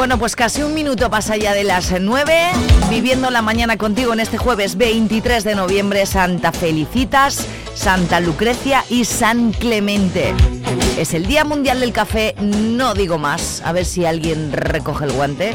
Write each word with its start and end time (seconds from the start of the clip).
Bueno, 0.00 0.18
pues 0.18 0.34
casi 0.34 0.62
un 0.62 0.72
minuto 0.72 1.10
pasa 1.10 1.36
ya 1.36 1.52
de 1.52 1.62
las 1.62 1.92
9, 2.00 2.34
viviendo 2.88 3.28
la 3.28 3.42
mañana 3.42 3.76
contigo 3.76 4.14
en 4.14 4.20
este 4.20 4.38
jueves 4.38 4.78
23 4.78 5.44
de 5.44 5.54
noviembre, 5.54 6.06
Santa 6.06 6.52
Felicitas, 6.52 7.46
Santa 7.74 8.18
Lucrecia 8.18 8.82
y 8.88 9.04
San 9.04 9.52
Clemente. 9.52 10.32
Es 10.96 11.12
el 11.12 11.26
Día 11.26 11.44
Mundial 11.44 11.80
del 11.80 11.92
Café, 11.92 12.34
no 12.40 12.94
digo 12.94 13.18
más, 13.18 13.60
a 13.62 13.72
ver 13.72 13.84
si 13.84 14.06
alguien 14.06 14.52
recoge 14.52 15.04
el 15.04 15.12
guante. 15.12 15.54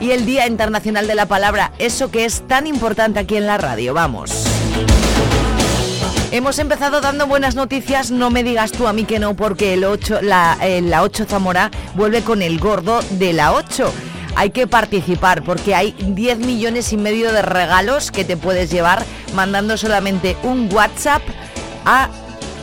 Y 0.00 0.10
el 0.10 0.26
Día 0.26 0.48
Internacional 0.48 1.06
de 1.06 1.14
la 1.14 1.26
Palabra, 1.26 1.70
eso 1.78 2.10
que 2.10 2.24
es 2.24 2.44
tan 2.48 2.66
importante 2.66 3.20
aquí 3.20 3.36
en 3.36 3.46
la 3.46 3.56
radio, 3.56 3.94
vamos. 3.94 4.48
Hemos 6.30 6.58
empezado 6.58 7.00
dando 7.00 7.26
buenas 7.26 7.54
noticias, 7.54 8.10
no 8.10 8.28
me 8.28 8.44
digas 8.44 8.70
tú 8.70 8.86
a 8.86 8.92
mí 8.92 9.04
que 9.04 9.18
no, 9.18 9.34
porque 9.34 9.72
el 9.72 9.84
8, 9.84 10.20
la, 10.20 10.58
eh, 10.60 10.82
la 10.82 11.02
8 11.02 11.24
Zamora 11.24 11.70
vuelve 11.94 12.20
con 12.22 12.42
el 12.42 12.58
gordo 12.58 13.00
de 13.12 13.32
la 13.32 13.54
8. 13.54 13.90
Hay 14.36 14.50
que 14.50 14.66
participar 14.66 15.42
porque 15.42 15.74
hay 15.74 15.92
10 15.92 16.40
millones 16.40 16.92
y 16.92 16.98
medio 16.98 17.32
de 17.32 17.40
regalos 17.40 18.10
que 18.10 18.26
te 18.26 18.36
puedes 18.36 18.70
llevar 18.70 19.06
mandando 19.34 19.78
solamente 19.78 20.36
un 20.42 20.68
WhatsApp 20.70 21.22
a 21.86 22.10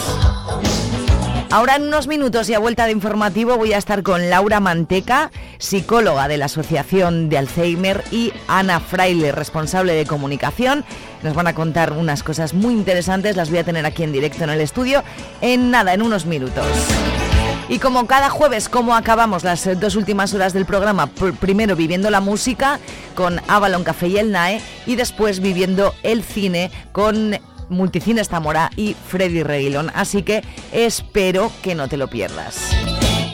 Ahora 1.53 1.75
en 1.75 1.84
unos 1.84 2.08
minutos 2.08 2.50
y 2.50 2.56
a 2.56 2.59
vuelta 2.59 2.88
de 2.88 2.94
informativo 2.94 3.58
voy 3.58 3.74
a 3.74 3.78
estar 3.78 4.02
con 4.02 4.28
Laura 4.31 4.59
Manteca, 4.59 5.30
psicóloga 5.59 6.28
de 6.28 6.40
la 6.40 6.46
Asociación 6.46 7.30
de 7.30 7.38
Alzheimer, 7.38 8.03
y 8.09 8.34
Ana 8.47 8.80
Fraile, 8.80 9.31
responsable 9.31 9.94
de 9.94 10.08
comunicación. 10.08 10.84
Nos 11.22 11.36
van 11.36 11.46
a 11.46 11.53
contar 11.53 11.94
unas 11.94 12.24
cosas 12.24 12.56
muy 12.56 12.74
interesantes, 12.74 13.36
las 13.36 13.52
voy 13.52 13.59
a 13.59 13.64
tener 13.64 13.86
aquí 13.86 14.02
en 14.02 14.12
directo 14.12 14.44
en 14.44 14.50
el 14.50 14.62
estudio 14.62 15.03
en 15.41 15.69
nada, 15.69 15.94
en 15.94 16.02
unos 16.02 16.25
minutos. 16.25 16.66
Y 17.70 17.78
como 17.78 18.08
cada 18.08 18.31
jueves, 18.31 18.68
como 18.68 18.96
acabamos 18.96 19.44
las 19.44 19.80
dos 19.80 19.96
últimas 19.96 20.34
horas 20.34 20.53
del 20.53 20.66
programa, 20.66 21.06
primero 21.40 21.75
viviendo 21.75 22.09
la 22.09 22.20
música 22.20 22.80
con 23.14 23.40
Avalon 23.47 23.84
Café 23.84 24.08
y 24.08 24.18
el 24.18 24.31
NAE 24.31 24.59
y 24.88 24.96
después 24.96 25.40
viviendo 25.40 25.94
el 26.02 26.24
cine 26.24 26.72
con 26.91 27.38
Multicines 27.69 28.29
Zamora 28.29 28.69
y 28.75 28.96
Freddy 29.07 29.44
Reguilón. 29.44 29.91
Así 29.94 30.24
que 30.24 30.44
espero 30.72 31.51
que 31.62 31.75
no 31.75 31.88
te 31.88 31.97
lo 31.97 32.07
pierdas. 32.07 32.74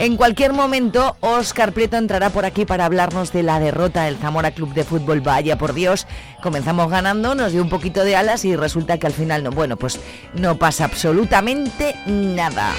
En 0.00 0.16
cualquier 0.16 0.54
momento, 0.54 1.14
Oscar 1.20 1.72
Prieto 1.72 1.98
entrará 1.98 2.30
por 2.30 2.46
aquí 2.46 2.64
para 2.64 2.86
hablarnos 2.86 3.34
de 3.34 3.42
la 3.42 3.60
derrota 3.60 4.04
del 4.04 4.16
Zamora 4.16 4.52
Club 4.52 4.72
de 4.72 4.84
Fútbol. 4.84 5.20
Vaya 5.20 5.58
por 5.58 5.74
Dios, 5.74 6.06
comenzamos 6.42 6.90
ganando, 6.90 7.34
nos 7.34 7.52
dio 7.52 7.62
un 7.62 7.68
poquito 7.68 8.02
de 8.02 8.16
alas 8.16 8.46
y 8.46 8.56
resulta 8.56 8.96
que 8.96 9.06
al 9.06 9.12
final 9.12 9.44
no. 9.44 9.50
Bueno, 9.50 9.76
pues 9.76 10.00
no 10.32 10.56
pasa 10.56 10.86
absolutamente 10.86 11.94
nada. 12.06 12.72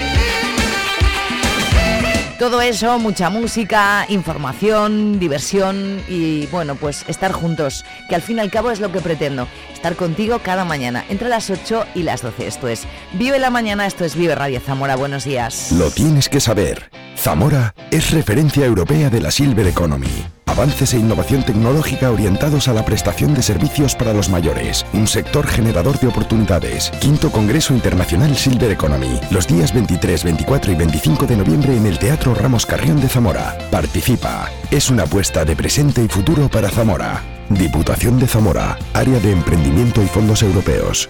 Todo 2.41 2.59
eso, 2.59 2.97
mucha 2.97 3.29
música, 3.29 4.03
información, 4.09 5.19
diversión 5.19 6.01
y 6.09 6.47
bueno, 6.47 6.73
pues 6.73 7.05
estar 7.07 7.33
juntos, 7.33 7.85
que 8.09 8.15
al 8.15 8.23
fin 8.23 8.37
y 8.37 8.39
al 8.39 8.49
cabo 8.49 8.71
es 8.71 8.79
lo 8.79 8.91
que 8.91 8.99
pretendo, 8.99 9.47
estar 9.71 9.95
contigo 9.95 10.39
cada 10.43 10.65
mañana, 10.65 11.05
entre 11.09 11.29
las 11.29 11.51
8 11.51 11.85
y 11.93 12.01
las 12.01 12.23
12. 12.23 12.47
Esto 12.47 12.67
es 12.67 12.87
Vive 13.13 13.37
la 13.37 13.51
Mañana, 13.51 13.85
esto 13.85 14.05
es 14.05 14.15
Vive 14.15 14.33
Radio 14.33 14.59
Zamora, 14.59 14.95
buenos 14.95 15.23
días. 15.23 15.71
Lo 15.73 15.91
tienes 15.91 16.29
que 16.29 16.39
saber. 16.39 16.89
Zamora 17.15 17.75
es 17.91 18.09
referencia 18.09 18.65
europea 18.65 19.11
de 19.11 19.21
la 19.21 19.29
Silver 19.29 19.67
Economy. 19.67 20.40
Avances 20.51 20.93
e 20.93 20.99
innovación 20.99 21.43
tecnológica 21.43 22.11
orientados 22.11 22.67
a 22.67 22.73
la 22.73 22.83
prestación 22.83 23.33
de 23.33 23.41
servicios 23.41 23.95
para 23.95 24.13
los 24.13 24.27
mayores. 24.27 24.85
Un 24.91 25.07
sector 25.07 25.47
generador 25.47 25.97
de 25.97 26.07
oportunidades. 26.07 26.91
Quinto 26.99 27.31
Congreso 27.31 27.73
Internacional 27.73 28.35
Silver 28.35 28.69
Economy. 28.69 29.17
Los 29.29 29.47
días 29.47 29.73
23, 29.73 30.25
24 30.25 30.73
y 30.73 30.75
25 30.75 31.25
de 31.25 31.37
noviembre 31.37 31.77
en 31.77 31.85
el 31.85 31.97
Teatro 31.97 32.35
Ramos 32.35 32.65
Carrión 32.65 32.99
de 32.99 33.07
Zamora. 33.07 33.57
Participa. 33.71 34.51
Es 34.71 34.89
una 34.89 35.03
apuesta 35.03 35.45
de 35.45 35.55
presente 35.55 36.03
y 36.03 36.09
futuro 36.09 36.49
para 36.49 36.69
Zamora. 36.69 37.23
Diputación 37.47 38.19
de 38.19 38.27
Zamora. 38.27 38.77
Área 38.93 39.21
de 39.21 39.31
Emprendimiento 39.31 40.03
y 40.03 40.07
Fondos 40.07 40.43
Europeos. 40.43 41.09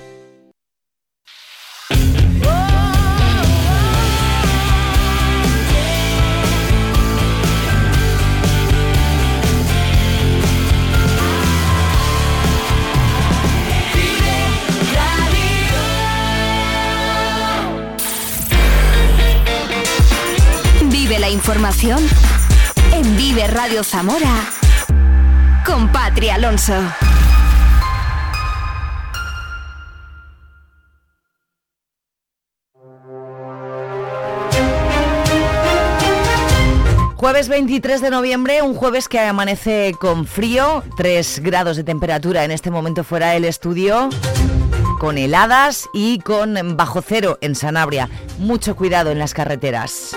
Información 21.41 22.00
en 22.94 23.18
Vive 23.18 23.47
Radio 23.47 23.84
Zamora 23.84 24.47
con 25.66 25.91
Patria 25.91 26.35
Alonso. 26.35 26.75
Jueves 37.16 37.50
23 37.50 38.01
de 38.01 38.12
noviembre, 38.12 38.62
un 38.62 38.75
jueves 38.75 39.07
que 39.10 39.19
amanece 39.19 39.95
con 40.00 40.27
frío, 40.27 40.83
3 40.95 41.39
grados 41.39 41.75
de 41.75 41.83
temperatura 41.83 42.45
en 42.45 42.51
este 42.51 42.69
momento 42.69 43.04
fuera 43.04 43.31
del 43.31 43.45
estudio, 43.45 44.10
con 45.00 45.18
heladas 45.18 45.89
y 45.92 46.19
con 46.19 46.77
bajo 46.77 47.01
cero 47.01 47.39
en 47.42 47.56
Sanabria. 47.56 48.10
Mucho 48.38 48.75
cuidado 48.75 49.10
en 49.10 49.18
las 49.18 49.33
carreteras. 49.33 50.16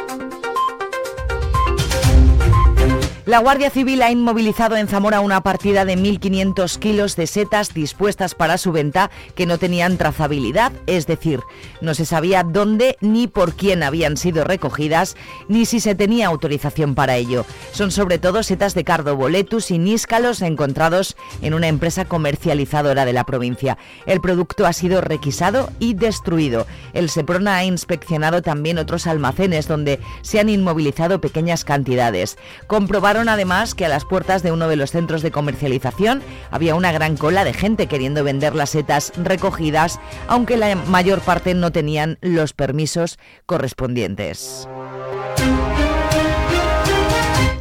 La 3.26 3.38
Guardia 3.38 3.70
Civil 3.70 4.02
ha 4.02 4.10
inmovilizado 4.10 4.76
en 4.76 4.86
Zamora 4.86 5.20
una 5.20 5.42
partida 5.42 5.86
de 5.86 5.96
1.500 5.96 6.78
kilos 6.78 7.16
de 7.16 7.26
setas 7.26 7.72
dispuestas 7.72 8.34
para 8.34 8.58
su 8.58 8.70
venta 8.70 9.10
que 9.34 9.46
no 9.46 9.56
tenían 9.56 9.96
trazabilidad, 9.96 10.72
es 10.86 11.06
decir, 11.06 11.40
no 11.80 11.94
se 11.94 12.04
sabía 12.04 12.42
dónde 12.42 12.98
ni 13.00 13.26
por 13.26 13.54
quién 13.54 13.82
habían 13.82 14.18
sido 14.18 14.44
recogidas, 14.44 15.16
ni 15.48 15.64
si 15.64 15.80
se 15.80 15.94
tenía 15.94 16.26
autorización 16.26 16.94
para 16.94 17.16
ello. 17.16 17.46
Son 17.72 17.90
sobre 17.90 18.18
todo 18.18 18.42
setas 18.42 18.74
de 18.74 18.84
cardo, 18.84 19.16
boletus 19.16 19.70
y 19.70 19.78
níscalos 19.78 20.42
encontrados 20.42 21.16
en 21.40 21.54
una 21.54 21.68
empresa 21.68 22.04
comercializadora 22.04 23.06
de 23.06 23.14
la 23.14 23.24
provincia. 23.24 23.78
El 24.04 24.20
producto 24.20 24.66
ha 24.66 24.74
sido 24.74 25.00
requisado 25.00 25.70
y 25.78 25.94
destruido. 25.94 26.66
El 26.92 27.08
Seprona 27.08 27.56
ha 27.56 27.64
inspeccionado 27.64 28.42
también 28.42 28.76
otros 28.76 29.06
almacenes 29.06 29.66
donde 29.66 29.98
se 30.20 30.40
han 30.40 30.50
inmovilizado 30.50 31.22
pequeñas 31.22 31.64
cantidades. 31.64 32.36
Comprobar 32.66 33.13
además 33.20 33.74
que 33.74 33.86
a 33.86 33.88
las 33.88 34.04
puertas 34.04 34.42
de 34.42 34.52
uno 34.52 34.68
de 34.68 34.76
los 34.76 34.90
centros 34.90 35.22
de 35.22 35.30
comercialización 35.30 36.22
había 36.50 36.74
una 36.74 36.92
gran 36.92 37.16
cola 37.16 37.44
de 37.44 37.52
gente 37.52 37.86
queriendo 37.86 38.24
vender 38.24 38.54
las 38.54 38.70
setas 38.70 39.12
recogidas, 39.16 40.00
aunque 40.28 40.56
la 40.56 40.74
mayor 40.74 41.20
parte 41.20 41.54
no 41.54 41.72
tenían 41.72 42.18
los 42.20 42.52
permisos 42.52 43.18
correspondientes. 43.46 44.68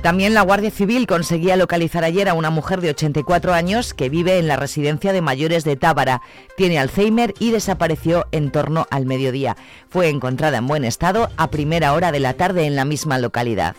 También 0.04 0.34
la 0.34 0.42
Guardia 0.42 0.70
Civil 0.70 1.08
conseguía 1.08 1.56
localizar 1.56 2.04
ayer 2.04 2.28
a 2.28 2.34
una 2.34 2.50
mujer 2.50 2.82
de 2.82 2.90
84 2.90 3.54
años 3.54 3.94
que 3.94 4.10
vive 4.10 4.38
en 4.38 4.50
la 4.50 4.58
residencia 4.58 5.14
de 5.14 5.22
mayores 5.22 5.64
de 5.64 5.78
Tábara. 5.78 6.22
Tiene 6.58 6.78
Alzheimer 6.78 7.34
y 7.40 7.52
desapareció 7.52 8.26
en 8.34 8.52
torno 8.52 8.86
al 8.92 9.06
mediodía. 9.06 9.56
Fue 9.88 10.10
encontrada 10.10 10.58
en 10.58 10.68
buen 10.68 10.84
estado 10.84 11.30
a 11.38 11.50
primera 11.50 11.94
hora 11.94 12.12
de 12.12 12.20
la 12.20 12.34
tarde 12.34 12.66
en 12.66 12.76
la 12.76 12.84
misma 12.84 13.18
localidad. 13.18 13.78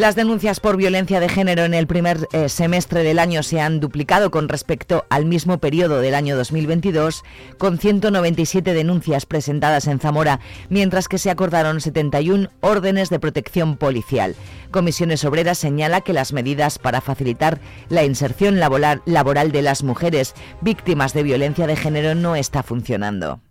Las 0.00 0.16
denuncias 0.16 0.60
por 0.60 0.78
violencia 0.78 1.20
de 1.20 1.28
género 1.28 1.66
en 1.66 1.74
el 1.74 1.86
primer 1.86 2.26
eh, 2.32 2.48
semestre 2.48 3.02
del 3.02 3.18
año 3.18 3.42
se 3.42 3.60
han 3.60 3.80
duplicado 3.80 4.30
con 4.30 4.48
respecto 4.48 5.04
al 5.10 5.26
mismo 5.26 5.58
periodo 5.58 6.00
del 6.00 6.14
año 6.14 6.38
2022, 6.38 7.22
con 7.58 7.76
197 7.76 8.72
denuncias 8.72 9.26
presentadas 9.26 9.86
en 9.88 10.00
Zamora, 10.00 10.40
mientras 10.70 11.06
que 11.06 11.18
se 11.18 11.28
acordaron 11.28 11.82
71 11.82 12.48
órdenes 12.62 13.10
de 13.10 13.20
protección 13.20 13.76
policial. 13.76 14.36
Comisiones 14.70 15.22
Obreras 15.26 15.58
señala 15.58 16.00
que 16.00 16.14
las 16.14 16.32
medidas 16.32 16.78
para 16.78 17.02
facilitar 17.02 17.60
la 17.90 18.02
inserción 18.02 18.58
laboral 18.58 19.52
de 19.52 19.60
las 19.60 19.82
mujeres 19.82 20.34
víctimas 20.62 21.12
de 21.12 21.24
violencia 21.24 21.66
de 21.66 21.76
género 21.76 22.14
no 22.14 22.36
está 22.36 22.62
funcionando. 22.62 23.42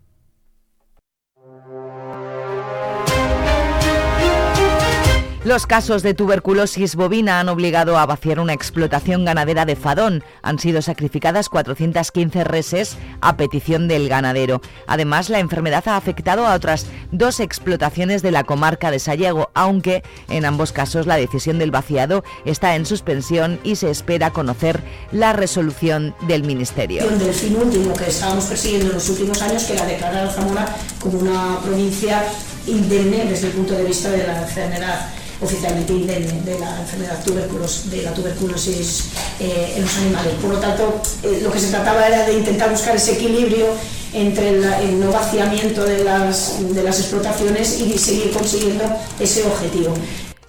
Los 5.45 5.65
casos 5.65 6.03
de 6.03 6.13
tuberculosis 6.13 6.97
bovina 6.97 7.39
han 7.39 7.47
obligado 7.47 7.97
a 7.97 8.05
vaciar 8.05 8.41
una 8.41 8.51
explotación 8.51 9.23
ganadera 9.23 9.65
de 9.65 9.77
Fadón. 9.77 10.21
Han 10.41 10.59
sido 10.59 10.81
sacrificadas 10.81 11.47
415 11.47 12.43
reses 12.43 12.97
a 13.21 13.37
petición 13.37 13.87
del 13.87 14.09
ganadero. 14.09 14.59
Además, 14.85 15.29
la 15.29 15.39
enfermedad 15.39 15.87
ha 15.87 15.95
afectado 15.95 16.45
a 16.45 16.53
otras 16.53 16.87
dos 17.13 17.39
explotaciones 17.39 18.21
de 18.21 18.31
la 18.31 18.43
comarca 18.43 18.91
de 18.91 18.99
Sallego, 18.99 19.49
aunque 19.53 20.03
en 20.27 20.43
ambos 20.43 20.73
casos 20.73 21.07
la 21.07 21.15
decisión 21.15 21.57
del 21.57 21.71
vaciado 21.71 22.25
está 22.43 22.75
en 22.75 22.85
suspensión 22.85 23.61
y 23.63 23.77
se 23.77 23.89
espera 23.89 24.31
conocer 24.31 24.83
la 25.13 25.31
resolución 25.31 26.15
del 26.27 26.43
Ministerio. 26.43 27.09
Del 27.09 27.33
fin 27.33 27.55
último 27.55 27.93
que 27.93 28.09
estábamos 28.09 28.43
persiguiendo 28.43 28.87
en 28.87 28.95
los 28.95 29.07
últimos 29.07 29.41
años, 29.41 29.63
que 29.63 29.73
era 29.73 29.85
declarar 29.85 30.27
a 30.27 30.31
Zamora 30.31 30.75
como 30.99 31.19
una 31.19 31.59
provincia 31.63 32.25
indemne 32.67 33.25
desde 33.25 33.47
el 33.47 33.53
punto 33.53 33.73
de 33.73 33.83
vista 33.83 34.09
de 34.11 34.25
la 34.25 34.41
enfermedad 34.41 35.09
oficialmente 35.41 35.93
indemne 35.93 36.41
de 36.43 36.59
la 36.59 36.81
enfermedad 36.81 37.23
tuberculosis, 37.23 37.89
de 37.89 38.01
la 38.01 38.13
tuberculosis 38.13 39.05
eh, 39.39 39.73
en 39.77 39.83
los 39.83 39.97
animales. 39.97 40.33
Por 40.41 40.51
lo 40.51 40.59
tanto, 40.59 41.01
eh, 41.23 41.39
lo 41.41 41.51
que 41.51 41.59
se 41.59 41.69
trataba 41.69 42.07
era 42.07 42.25
de 42.25 42.33
intentar 42.33 42.69
buscar 42.69 42.95
ese 42.95 43.13
equilibrio 43.13 43.67
entre 44.11 44.49
el 44.49 44.99
no 44.99 45.11
vaciamiento 45.11 45.83
de 45.85 46.03
las, 46.03 46.55
de 46.73 46.83
las 46.83 46.99
explotaciones 46.99 47.79
y 47.79 47.97
seguir 47.97 48.31
consiguiendo 48.31 48.83
ese 49.19 49.45
objetivo. 49.45 49.93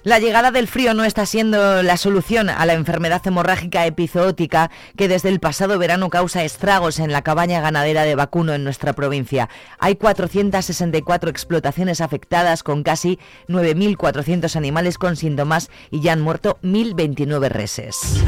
La 0.03 0.17
llegada 0.17 0.49
del 0.49 0.67
frío 0.67 0.95
no 0.95 1.03
está 1.03 1.27
siendo 1.27 1.83
la 1.83 1.95
solución 1.95 2.49
a 2.49 2.65
la 2.65 2.73
enfermedad 2.73 3.21
hemorrágica 3.25 3.85
epizootica 3.85 4.71
que 4.97 5.07
desde 5.07 5.29
el 5.29 5.39
pasado 5.39 5.77
verano 5.77 6.09
causa 6.09 6.43
estragos 6.43 6.97
en 6.97 7.11
la 7.11 7.21
cabaña 7.21 7.61
ganadera 7.61 8.01
de 8.01 8.15
vacuno 8.15 8.53
en 8.53 8.63
nuestra 8.63 8.93
provincia. 8.93 9.47
Hay 9.77 9.97
464 9.97 11.29
explotaciones 11.29 12.01
afectadas 12.01 12.63
con 12.63 12.81
casi 12.81 13.19
9.400 13.47 14.55
animales 14.55 14.97
con 14.97 15.15
síntomas 15.15 15.69
y 15.91 16.01
ya 16.01 16.13
han 16.13 16.21
muerto 16.21 16.57
1.029 16.63 17.49
reses. 17.49 18.23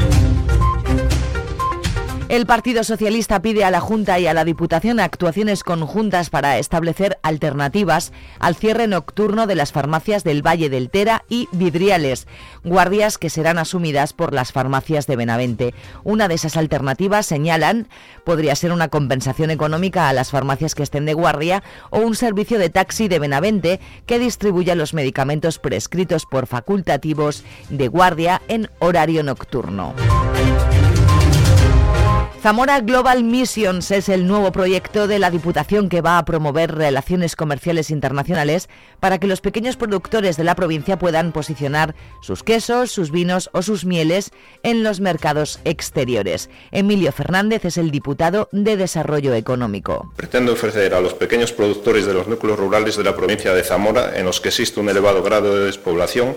El 2.30 2.46
Partido 2.46 2.84
Socialista 2.84 3.42
pide 3.42 3.64
a 3.64 3.70
la 3.70 3.80
Junta 3.80 4.18
y 4.18 4.26
a 4.26 4.32
la 4.32 4.46
Diputación 4.46 4.98
actuaciones 4.98 5.62
conjuntas 5.62 6.30
para 6.30 6.56
establecer 6.58 7.18
alternativas 7.22 8.12
al 8.38 8.56
cierre 8.56 8.86
nocturno 8.86 9.46
de 9.46 9.54
las 9.54 9.72
farmacias 9.72 10.24
del 10.24 10.44
Valle 10.44 10.70
del 10.70 10.88
Tera 10.88 11.24
y 11.28 11.48
Vidriales, 11.52 12.26
guardias 12.64 13.18
que 13.18 13.28
serán 13.28 13.58
asumidas 13.58 14.14
por 14.14 14.32
las 14.32 14.52
farmacias 14.52 15.06
de 15.06 15.16
Benavente. 15.16 15.74
Una 16.02 16.26
de 16.26 16.34
esas 16.36 16.56
alternativas, 16.56 17.26
señalan, 17.26 17.88
podría 18.24 18.56
ser 18.56 18.72
una 18.72 18.88
compensación 18.88 19.50
económica 19.50 20.08
a 20.08 20.14
las 20.14 20.30
farmacias 20.30 20.74
que 20.74 20.82
estén 20.82 21.04
de 21.04 21.12
guardia 21.12 21.62
o 21.90 21.98
un 21.98 22.16
servicio 22.16 22.58
de 22.58 22.70
taxi 22.70 23.06
de 23.06 23.18
Benavente 23.18 23.80
que 24.06 24.18
distribuya 24.18 24.74
los 24.74 24.94
medicamentos 24.94 25.58
prescritos 25.58 26.24
por 26.24 26.46
facultativos 26.46 27.44
de 27.68 27.88
guardia 27.88 28.40
en 28.48 28.70
horario 28.78 29.22
nocturno. 29.22 29.94
Zamora 32.44 32.80
Global 32.80 33.24
Missions 33.24 33.90
es 33.90 34.10
el 34.10 34.26
nuevo 34.26 34.52
proyecto 34.52 35.08
de 35.08 35.18
la 35.18 35.30
Diputación 35.30 35.88
que 35.88 36.02
va 36.02 36.18
a 36.18 36.26
promover 36.26 36.74
relaciones 36.74 37.36
comerciales 37.36 37.88
internacionales 37.88 38.68
para 39.00 39.18
que 39.18 39.26
los 39.26 39.40
pequeños 39.40 39.78
productores 39.78 40.36
de 40.36 40.44
la 40.44 40.54
provincia 40.54 40.98
puedan 40.98 41.32
posicionar 41.32 41.94
sus 42.20 42.42
quesos, 42.42 42.90
sus 42.90 43.10
vinos 43.10 43.48
o 43.54 43.62
sus 43.62 43.86
mieles 43.86 44.30
en 44.62 44.82
los 44.82 45.00
mercados 45.00 45.58
exteriores. 45.64 46.50
Emilio 46.70 47.12
Fernández 47.12 47.64
es 47.64 47.78
el 47.78 47.90
diputado 47.90 48.50
de 48.52 48.76
Desarrollo 48.76 49.32
Económico. 49.32 50.12
Pretende 50.14 50.52
ofrecer 50.52 50.92
a 50.92 51.00
los 51.00 51.14
pequeños 51.14 51.50
productores 51.50 52.04
de 52.04 52.12
los 52.12 52.28
núcleos 52.28 52.58
rurales 52.58 52.98
de 52.98 53.04
la 53.04 53.16
provincia 53.16 53.54
de 53.54 53.64
Zamora, 53.64 54.18
en 54.18 54.26
los 54.26 54.42
que 54.42 54.50
existe 54.50 54.80
un 54.80 54.90
elevado 54.90 55.22
grado 55.22 55.56
de 55.56 55.64
despoblación, 55.64 56.36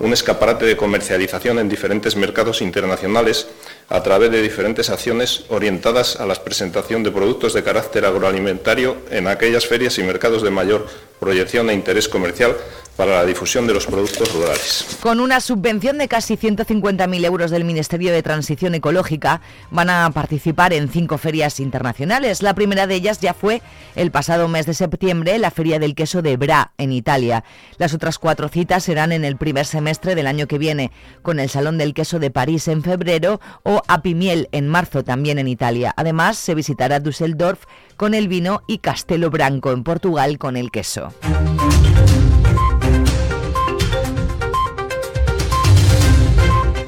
un 0.00 0.12
escaparate 0.12 0.66
de 0.66 0.76
comercialización 0.76 1.58
en 1.58 1.70
diferentes 1.70 2.14
mercados 2.14 2.60
internacionales 2.60 3.48
a 3.88 4.02
través 4.02 4.30
de 4.30 4.42
diferentes 4.42 4.90
acciones 4.90 5.45
orientadas 5.48 6.16
a 6.16 6.26
la 6.26 6.34
presentación 6.34 7.02
de 7.02 7.10
productos 7.10 7.54
de 7.54 7.62
carácter 7.62 8.04
agroalimentario 8.04 8.96
en 9.10 9.28
aquellas 9.28 9.66
ferias 9.66 9.98
y 9.98 10.02
mercados 10.02 10.42
de 10.42 10.50
mayor 10.50 10.86
proyección 11.20 11.70
e 11.70 11.74
interés 11.74 12.08
comercial 12.08 12.56
para 12.96 13.12
la 13.12 13.24
difusión 13.24 13.66
de 13.66 13.74
los 13.74 13.86
productos 13.86 14.32
rurales. 14.32 14.98
Con 15.00 15.20
una 15.20 15.40
subvención 15.40 15.98
de 15.98 16.08
casi 16.08 16.36
150.000 16.36 17.24
euros 17.24 17.50
del 17.50 17.64
Ministerio 17.64 18.12
de 18.12 18.22
Transición 18.22 18.74
Ecológica, 18.74 19.40
van 19.70 19.90
a 19.90 20.10
participar 20.10 20.72
en 20.72 20.88
cinco 20.88 21.18
ferias 21.18 21.60
internacionales. 21.60 22.42
La 22.42 22.54
primera 22.54 22.86
de 22.86 22.94
ellas 22.94 23.20
ya 23.20 23.34
fue 23.34 23.62
el 23.94 24.10
pasado 24.10 24.48
mes 24.48 24.66
de 24.66 24.74
septiembre, 24.74 25.38
la 25.38 25.50
Feria 25.50 25.78
del 25.78 25.94
Queso 25.94 26.22
de 26.22 26.36
Bra, 26.36 26.72
en 26.78 26.92
Italia. 26.92 27.44
Las 27.78 27.94
otras 27.94 28.18
cuatro 28.18 28.48
citas 28.48 28.84
serán 28.84 29.12
en 29.12 29.24
el 29.24 29.36
primer 29.36 29.66
semestre 29.66 30.14
del 30.14 30.26
año 30.26 30.46
que 30.46 30.58
viene, 30.58 30.90
con 31.22 31.38
el 31.38 31.50
Salón 31.50 31.78
del 31.78 31.94
Queso 31.94 32.18
de 32.18 32.30
París 32.30 32.68
en 32.68 32.82
febrero 32.82 33.40
o 33.62 33.82
Apimiel 33.88 34.48
en 34.52 34.68
marzo 34.68 35.04
también 35.04 35.38
en 35.38 35.48
Italia. 35.48 35.92
Además, 35.96 36.38
se 36.38 36.54
visitará 36.54 37.00
Düsseldorf 37.00 37.64
con 37.96 38.14
el 38.14 38.28
vino 38.28 38.62
y 38.66 38.78
Castelo 38.78 39.30
Branco 39.30 39.72
en 39.72 39.84
Portugal 39.84 40.38
con 40.38 40.56
el 40.56 40.70
queso. 40.70 41.12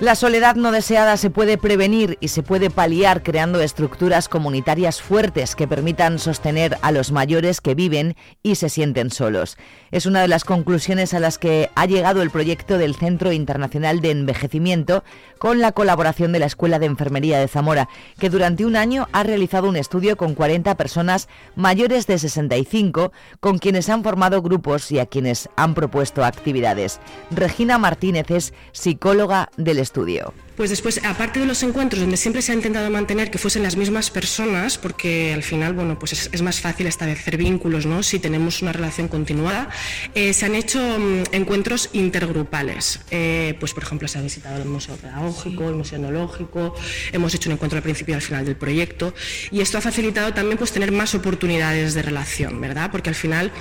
La 0.00 0.14
soledad 0.14 0.54
no 0.54 0.70
deseada 0.70 1.16
se 1.16 1.28
puede 1.28 1.58
prevenir 1.58 2.18
y 2.20 2.28
se 2.28 2.44
puede 2.44 2.70
paliar 2.70 3.24
creando 3.24 3.60
estructuras 3.60 4.28
comunitarias 4.28 5.02
fuertes 5.02 5.56
que 5.56 5.66
permitan 5.66 6.20
sostener 6.20 6.78
a 6.82 6.92
los 6.92 7.10
mayores 7.10 7.60
que 7.60 7.74
viven 7.74 8.14
y 8.40 8.54
se 8.54 8.68
sienten 8.68 9.10
solos. 9.10 9.56
Es 9.90 10.06
una 10.06 10.20
de 10.20 10.28
las 10.28 10.44
conclusiones 10.44 11.14
a 11.14 11.20
las 11.20 11.38
que 11.38 11.68
ha 11.74 11.84
llegado 11.86 12.22
el 12.22 12.30
proyecto 12.30 12.78
del 12.78 12.94
Centro 12.94 13.32
Internacional 13.32 14.00
de 14.00 14.12
Envejecimiento 14.12 15.02
con 15.38 15.58
la 15.58 15.72
colaboración 15.72 16.30
de 16.30 16.38
la 16.38 16.46
Escuela 16.46 16.78
de 16.78 16.86
Enfermería 16.86 17.40
de 17.40 17.48
Zamora, 17.48 17.88
que 18.20 18.30
durante 18.30 18.64
un 18.64 18.76
año 18.76 19.08
ha 19.10 19.24
realizado 19.24 19.68
un 19.68 19.76
estudio 19.76 20.16
con 20.16 20.36
40 20.36 20.76
personas 20.76 21.28
mayores 21.56 22.06
de 22.06 22.18
65 22.18 23.10
con 23.40 23.58
quienes 23.58 23.88
han 23.88 24.04
formado 24.04 24.42
grupos 24.42 24.92
y 24.92 25.00
a 25.00 25.06
quienes 25.06 25.48
han 25.56 25.74
propuesto 25.74 26.24
actividades. 26.24 27.00
Regina 27.32 27.78
Martínez 27.78 28.30
es 28.30 28.54
psicóloga 28.70 29.50
del 29.56 29.78
estudio 29.78 29.87
estudio. 29.88 30.34
Pues 30.58 30.70
después, 30.70 31.00
aparte 31.04 31.38
de 31.38 31.46
los 31.46 31.62
encuentros 31.62 32.00
donde 32.00 32.16
siempre 32.16 32.42
se 32.42 32.50
ha 32.50 32.54
intentado 32.56 32.90
mantener 32.90 33.30
que 33.30 33.38
fuesen 33.38 33.62
las 33.62 33.76
mismas 33.76 34.10
personas, 34.10 34.76
porque 34.76 35.32
al 35.32 35.44
final, 35.44 35.72
bueno, 35.72 36.00
pues 36.00 36.28
es, 36.32 36.42
más 36.42 36.58
fácil 36.58 36.88
establecer 36.88 37.36
vínculos, 37.36 37.86
¿no? 37.86 38.02
Si 38.02 38.18
tenemos 38.18 38.60
una 38.60 38.72
relación 38.72 39.06
continuada, 39.06 39.68
eh, 40.16 40.32
se 40.32 40.46
han 40.46 40.56
hecho 40.56 40.80
mm, 40.80 41.26
encuentros 41.30 41.90
intergrupales. 41.92 42.98
Eh, 43.12 43.54
pues, 43.60 43.72
por 43.72 43.84
ejemplo, 43.84 44.08
se 44.08 44.18
ha 44.18 44.20
visitado 44.20 44.60
el 44.60 44.68
Museo 44.68 44.96
Pedagógico, 44.96 45.68
el 45.68 45.76
Museo 45.76 46.00
Etnológico, 46.00 46.74
hemos 47.12 47.32
hecho 47.36 47.50
un 47.50 47.52
encuentro 47.52 47.76
al 47.76 47.84
principio 47.84 48.14
y 48.14 48.16
al 48.16 48.22
final 48.22 48.44
del 48.44 48.56
proyecto, 48.56 49.14
y 49.52 49.60
esto 49.60 49.78
ha 49.78 49.80
facilitado 49.80 50.34
también 50.34 50.58
pues 50.58 50.72
tener 50.72 50.90
más 50.90 51.14
oportunidades 51.14 51.94
de 51.94 52.02
relación, 52.02 52.60
¿verdad? 52.60 52.90
Porque 52.90 53.10
al 53.10 53.14
final 53.14 53.52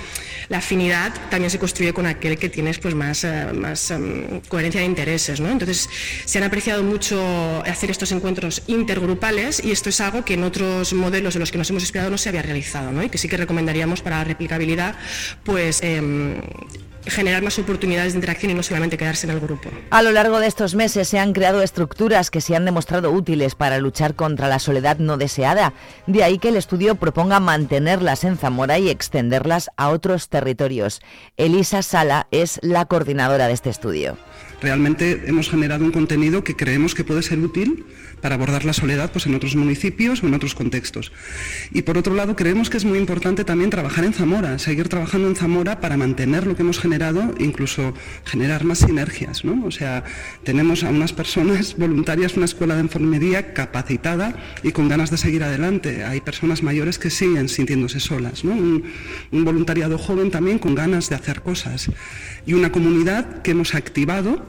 la 0.48 0.58
afinidad 0.58 1.14
también 1.30 1.50
se 1.50 1.60
construye 1.60 1.92
con 1.92 2.06
aquel 2.06 2.38
que 2.38 2.48
tienes 2.48 2.80
pues 2.80 2.96
más, 2.96 3.22
eh, 3.22 3.52
más 3.54 3.92
em, 3.92 4.40
coherencia 4.48 4.80
de 4.80 4.86
intereses, 4.88 5.38
¿no? 5.38 5.48
Entonces, 5.48 5.88
se 6.24 6.38
han 6.38 6.44
apreciado 6.44 6.87
mucho 6.88 7.62
hacer 7.66 7.90
estos 7.90 8.12
encuentros 8.12 8.62
intergrupales 8.66 9.62
y 9.64 9.70
esto 9.70 9.88
es 9.88 10.00
algo 10.00 10.24
que 10.24 10.34
en 10.34 10.44
otros 10.44 10.92
modelos 10.92 11.34
de 11.34 11.40
los 11.40 11.52
que 11.52 11.58
nos 11.58 11.70
hemos 11.70 11.82
inspirado 11.82 12.10
no 12.10 12.18
se 12.18 12.28
había 12.28 12.42
realizado 12.42 12.90
¿no? 12.92 13.02
y 13.02 13.08
que 13.08 13.18
sí 13.18 13.28
que 13.28 13.36
recomendaríamos 13.36 14.02
para 14.02 14.18
la 14.18 14.24
replicabilidad 14.24 14.94
pues 15.44 15.82
em, 15.82 16.40
generar 17.06 17.42
más 17.42 17.58
oportunidades 17.58 18.12
de 18.12 18.18
interacción 18.18 18.50
y 18.52 18.54
no 18.54 18.62
solamente 18.62 18.96
quedarse 18.96 19.26
en 19.26 19.32
el 19.32 19.40
grupo. 19.40 19.70
A 19.90 20.02
lo 20.02 20.12
largo 20.12 20.40
de 20.40 20.46
estos 20.46 20.74
meses 20.74 21.08
se 21.08 21.18
han 21.18 21.32
creado 21.32 21.62
estructuras 21.62 22.30
que 22.30 22.40
se 22.40 22.56
han 22.56 22.64
demostrado 22.64 23.10
útiles 23.10 23.54
para 23.54 23.78
luchar 23.78 24.14
contra 24.14 24.48
la 24.48 24.58
soledad 24.58 24.98
no 24.98 25.16
deseada. 25.16 25.72
De 26.06 26.24
ahí 26.24 26.38
que 26.38 26.48
el 26.48 26.56
estudio 26.56 26.96
proponga 26.96 27.40
mantenerlas 27.40 28.24
en 28.24 28.36
Zamora 28.36 28.78
y 28.78 28.90
extenderlas 28.90 29.70
a 29.76 29.90
otros 29.90 30.28
territorios. 30.28 31.00
Elisa 31.36 31.82
Sala 31.82 32.26
es 32.30 32.58
la 32.62 32.86
coordinadora 32.86 33.46
de 33.46 33.54
este 33.54 33.70
estudio. 33.70 34.16
Realmente 34.60 35.24
hemos 35.26 35.48
generado 35.50 35.84
un 35.84 35.92
contenido 35.92 36.42
que 36.42 36.56
creemos 36.56 36.94
que 36.94 37.04
puede 37.04 37.22
ser 37.22 37.38
útil 37.38 37.86
para 38.20 38.34
abordar 38.34 38.64
la 38.64 38.72
soledad 38.72 39.12
pues, 39.12 39.26
en 39.26 39.34
otros 39.34 39.54
municipios 39.54 40.22
o 40.22 40.26
en 40.26 40.34
otros 40.34 40.54
contextos. 40.54 41.12
Y 41.72 41.82
por 41.82 41.98
otro 41.98 42.14
lado, 42.14 42.36
creemos 42.36 42.70
que 42.70 42.76
es 42.76 42.84
muy 42.84 42.98
importante 42.98 43.44
también 43.44 43.70
trabajar 43.70 44.04
en 44.04 44.12
Zamora, 44.12 44.58
seguir 44.58 44.88
trabajando 44.88 45.28
en 45.28 45.36
Zamora 45.36 45.80
para 45.80 45.96
mantener 45.96 46.46
lo 46.46 46.56
que 46.56 46.62
hemos 46.62 46.80
generado, 46.80 47.34
incluso 47.38 47.94
generar 48.24 48.64
más 48.64 48.78
sinergias. 48.78 49.44
¿no? 49.44 49.64
O 49.64 49.70
sea, 49.70 50.04
tenemos 50.42 50.82
a 50.82 50.90
unas 50.90 51.12
personas 51.12 51.76
voluntarias, 51.78 52.36
una 52.36 52.46
escuela 52.46 52.74
de 52.74 52.80
enfermería 52.80 53.54
capacitada 53.54 54.34
y 54.62 54.72
con 54.72 54.88
ganas 54.88 55.10
de 55.10 55.18
seguir 55.18 55.44
adelante. 55.44 56.04
Hay 56.04 56.20
personas 56.20 56.62
mayores 56.62 56.98
que 56.98 57.10
siguen 57.10 57.48
sintiéndose 57.48 58.00
solas. 58.00 58.44
¿no? 58.44 58.52
Un 58.52 59.44
voluntariado 59.44 59.98
joven 59.98 60.30
también 60.30 60.58
con 60.58 60.74
ganas 60.74 61.08
de 61.08 61.14
hacer 61.14 61.42
cosas. 61.42 61.90
Y 62.46 62.54
una 62.54 62.72
comunidad 62.72 63.42
que 63.42 63.52
hemos 63.52 63.74
activado 63.74 64.42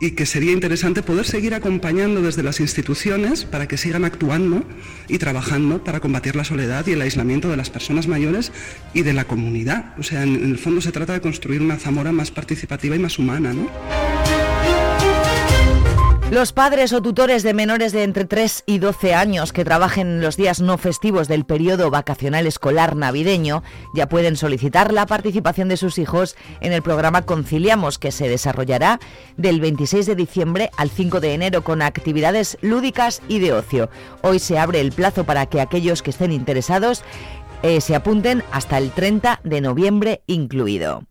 y 0.00 0.10
que 0.10 0.26
sería 0.26 0.52
interesante 0.52 1.02
poder 1.02 1.24
seguir 1.24 1.54
acompañando 1.54 2.20
desde 2.20 2.42
las 2.42 2.60
instituciones 2.60 3.44
para 3.44 3.66
que 3.66 3.78
sigan 3.78 4.04
actuando 4.04 4.62
y 5.08 5.18
trabajando 5.18 5.82
para 5.84 6.00
combatir 6.00 6.36
la 6.36 6.44
soledad 6.44 6.86
y 6.86 6.92
el 6.92 7.00
aislamiento 7.00 7.48
de 7.48 7.56
las 7.56 7.70
personas 7.70 8.06
mayores 8.06 8.52
y 8.92 9.02
de 9.02 9.14
la 9.14 9.24
comunidad. 9.24 9.94
O 9.98 10.02
sea, 10.02 10.22
en, 10.22 10.34
el 10.36 10.58
fondo 10.58 10.80
se 10.80 10.92
trata 10.92 11.14
de 11.14 11.20
construir 11.20 11.62
una 11.62 11.76
Zamora 11.76 12.12
más 12.12 12.30
participativa 12.30 12.94
y 12.94 12.98
más 12.98 13.18
humana, 13.18 13.54
¿no? 13.54 13.70
Los 16.30 16.52
padres 16.52 16.92
o 16.92 17.00
tutores 17.00 17.44
de 17.44 17.54
menores 17.54 17.92
de 17.92 18.02
entre 18.02 18.24
3 18.24 18.64
y 18.66 18.78
12 18.78 19.14
años 19.14 19.52
que 19.52 19.64
trabajen 19.64 20.08
en 20.08 20.20
los 20.20 20.36
días 20.36 20.60
no 20.60 20.76
festivos 20.76 21.28
del 21.28 21.44
periodo 21.44 21.88
vacacional 21.88 22.48
escolar 22.48 22.96
navideño 22.96 23.62
ya 23.94 24.08
pueden 24.08 24.36
solicitar 24.36 24.92
la 24.92 25.06
participación 25.06 25.68
de 25.68 25.76
sus 25.76 25.98
hijos 25.98 26.36
en 26.60 26.72
el 26.72 26.82
programa 26.82 27.22
Conciliamos 27.22 28.00
que 28.00 28.10
se 28.10 28.28
desarrollará 28.28 28.98
del 29.36 29.60
26 29.60 30.04
de 30.04 30.16
diciembre 30.16 30.70
al 30.76 30.90
5 30.90 31.20
de 31.20 31.32
enero 31.32 31.62
con 31.62 31.80
actividades 31.80 32.58
lúdicas 32.60 33.22
y 33.28 33.38
de 33.38 33.52
ocio. 33.52 33.88
Hoy 34.22 34.40
se 34.40 34.58
abre 34.58 34.80
el 34.80 34.90
plazo 34.90 35.22
para 35.22 35.46
que 35.46 35.60
aquellos 35.60 36.02
que 36.02 36.10
estén 36.10 36.32
interesados 36.32 37.04
eh, 37.62 37.80
se 37.80 37.94
apunten 37.94 38.42
hasta 38.50 38.78
el 38.78 38.90
30 38.90 39.40
de 39.44 39.60
noviembre 39.60 40.22
incluido. 40.26 41.04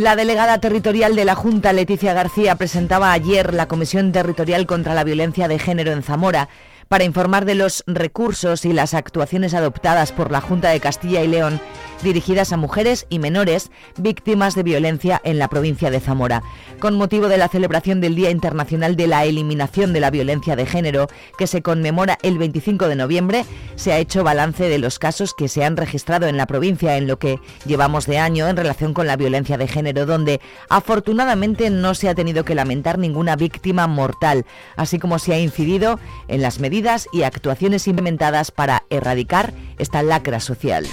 La 0.00 0.16
delegada 0.16 0.56
territorial 0.60 1.14
de 1.14 1.26
la 1.26 1.34
Junta, 1.34 1.74
Leticia 1.74 2.14
García, 2.14 2.54
presentaba 2.54 3.12
ayer 3.12 3.52
la 3.52 3.68
Comisión 3.68 4.12
Territorial 4.12 4.66
contra 4.66 4.94
la 4.94 5.04
Violencia 5.04 5.46
de 5.46 5.58
Género 5.58 5.92
en 5.92 6.02
Zamora 6.02 6.48
para 6.88 7.04
informar 7.04 7.44
de 7.44 7.54
los 7.54 7.84
recursos 7.86 8.64
y 8.64 8.72
las 8.72 8.94
actuaciones 8.94 9.52
adoptadas 9.52 10.12
por 10.12 10.30
la 10.30 10.40
Junta 10.40 10.70
de 10.70 10.80
Castilla 10.80 11.22
y 11.22 11.28
León 11.28 11.60
dirigidas 12.02 12.52
a 12.52 12.56
mujeres 12.56 13.06
y 13.08 13.18
menores 13.18 13.70
víctimas 13.96 14.54
de 14.54 14.62
violencia 14.62 15.20
en 15.24 15.38
la 15.38 15.48
provincia 15.48 15.90
de 15.90 16.00
Zamora. 16.00 16.42
Con 16.78 16.96
motivo 16.96 17.28
de 17.28 17.38
la 17.38 17.48
celebración 17.48 18.00
del 18.00 18.14
Día 18.14 18.30
Internacional 18.30 18.96
de 18.96 19.06
la 19.06 19.24
Eliminación 19.24 19.92
de 19.92 20.00
la 20.00 20.10
Violencia 20.10 20.56
de 20.56 20.66
Género, 20.66 21.08
que 21.38 21.46
se 21.46 21.62
conmemora 21.62 22.18
el 22.22 22.38
25 22.38 22.88
de 22.88 22.96
noviembre, 22.96 23.44
se 23.76 23.92
ha 23.92 23.98
hecho 23.98 24.24
balance 24.24 24.68
de 24.68 24.78
los 24.78 24.98
casos 24.98 25.34
que 25.34 25.48
se 25.48 25.64
han 25.64 25.76
registrado 25.76 26.26
en 26.26 26.36
la 26.36 26.46
provincia 26.46 26.96
en 26.96 27.06
lo 27.06 27.18
que 27.18 27.38
llevamos 27.66 28.06
de 28.06 28.18
año 28.18 28.48
en 28.48 28.56
relación 28.56 28.94
con 28.94 29.06
la 29.06 29.16
violencia 29.16 29.58
de 29.58 29.68
género, 29.68 30.06
donde 30.06 30.40
afortunadamente 30.68 31.70
no 31.70 31.94
se 31.94 32.08
ha 32.08 32.14
tenido 32.14 32.44
que 32.44 32.54
lamentar 32.54 32.98
ninguna 32.98 33.36
víctima 33.36 33.86
mortal, 33.86 34.46
así 34.76 34.98
como 34.98 35.18
se 35.18 35.34
ha 35.34 35.38
incidido 35.38 35.98
en 36.28 36.42
las 36.42 36.60
medidas 36.60 37.08
y 37.12 37.22
actuaciones 37.22 37.86
implementadas 37.88 38.50
para 38.50 38.84
erradicar 38.90 39.52
esta 39.78 40.02
lacra 40.02 40.40
social. 40.40 40.86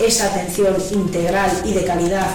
Esa 0.00 0.26
atención 0.26 0.76
integral 0.92 1.50
y 1.64 1.72
de 1.72 1.84
calidad 1.84 2.26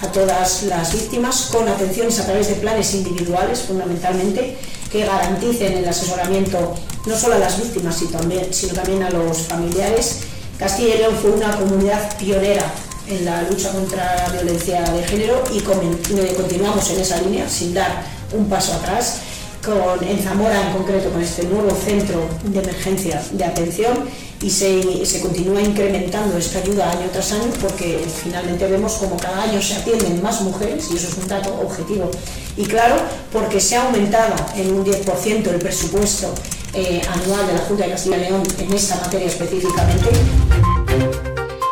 a 0.00 0.12
todas 0.12 0.62
las 0.64 0.92
víctimas, 0.92 1.50
con 1.52 1.68
atenciones 1.68 2.18
a 2.20 2.26
través 2.26 2.48
de 2.48 2.54
planes 2.54 2.94
individuales 2.94 3.60
fundamentalmente, 3.62 4.56
que 4.90 5.04
garanticen 5.04 5.78
el 5.78 5.88
asesoramiento 5.88 6.74
no 7.06 7.16
solo 7.16 7.34
a 7.34 7.38
las 7.38 7.60
víctimas, 7.60 7.96
sino 7.96 8.12
también, 8.12 9.02
a 9.02 9.10
los 9.10 9.38
familiares. 9.38 10.20
Castilla 10.58 10.94
y 10.94 10.98
León 10.98 11.16
fue 11.20 11.30
una 11.32 11.56
comunidad 11.56 12.16
pionera 12.16 12.64
en 13.08 13.24
la 13.24 13.42
lucha 13.42 13.72
contra 13.72 14.28
la 14.28 14.32
violencia 14.34 14.82
de 14.82 15.02
género 15.04 15.42
y 15.52 15.60
continuamos 15.60 16.90
en 16.90 17.00
esa 17.00 17.20
línea 17.22 17.48
sin 17.48 17.74
dar 17.74 18.02
un 18.32 18.48
paso 18.48 18.74
atrás. 18.74 19.20
Con, 19.64 20.06
en 20.06 20.22
Zamora 20.22 20.68
en 20.68 20.72
concreto 20.72 21.10
con 21.10 21.20
este 21.20 21.42
nuevo 21.42 21.76
centro 21.84 22.28
de 22.44 22.60
emergencia 22.60 23.20
de 23.32 23.44
atención 23.44 24.08
y 24.40 24.50
se, 24.50 25.04
se, 25.04 25.20
continúa 25.20 25.60
incrementando 25.60 26.38
esta 26.38 26.60
ayuda 26.60 26.90
año 26.90 27.08
tras 27.12 27.32
año 27.32 27.50
porque 27.60 28.04
finalmente 28.22 28.66
vemos 28.68 28.94
como 28.94 29.16
cada 29.16 29.42
año 29.42 29.60
se 29.60 29.74
atienden 29.74 30.22
más 30.22 30.40
mujeres 30.42 30.88
y 30.92 30.96
eso 30.96 31.08
es 31.08 31.16
un 31.18 31.26
dato 31.26 31.52
objetivo. 31.60 32.10
Y 32.56 32.64
claro, 32.64 32.96
porque 33.32 33.60
se 33.60 33.76
ha 33.76 33.84
aumentado 33.84 34.34
en 34.56 34.72
un 34.72 34.84
10% 34.84 35.46
el 35.48 35.58
presupuesto 35.58 36.32
eh, 36.74 37.02
anual 37.10 37.46
de 37.46 37.54
la 37.54 37.60
Junta 37.60 37.84
de 37.84 37.90
Castilla 37.90 38.16
y 38.18 38.20
León 38.20 38.42
en 38.58 38.72
esta 38.72 38.96
materia 38.96 39.26
específicamente. 39.26 40.08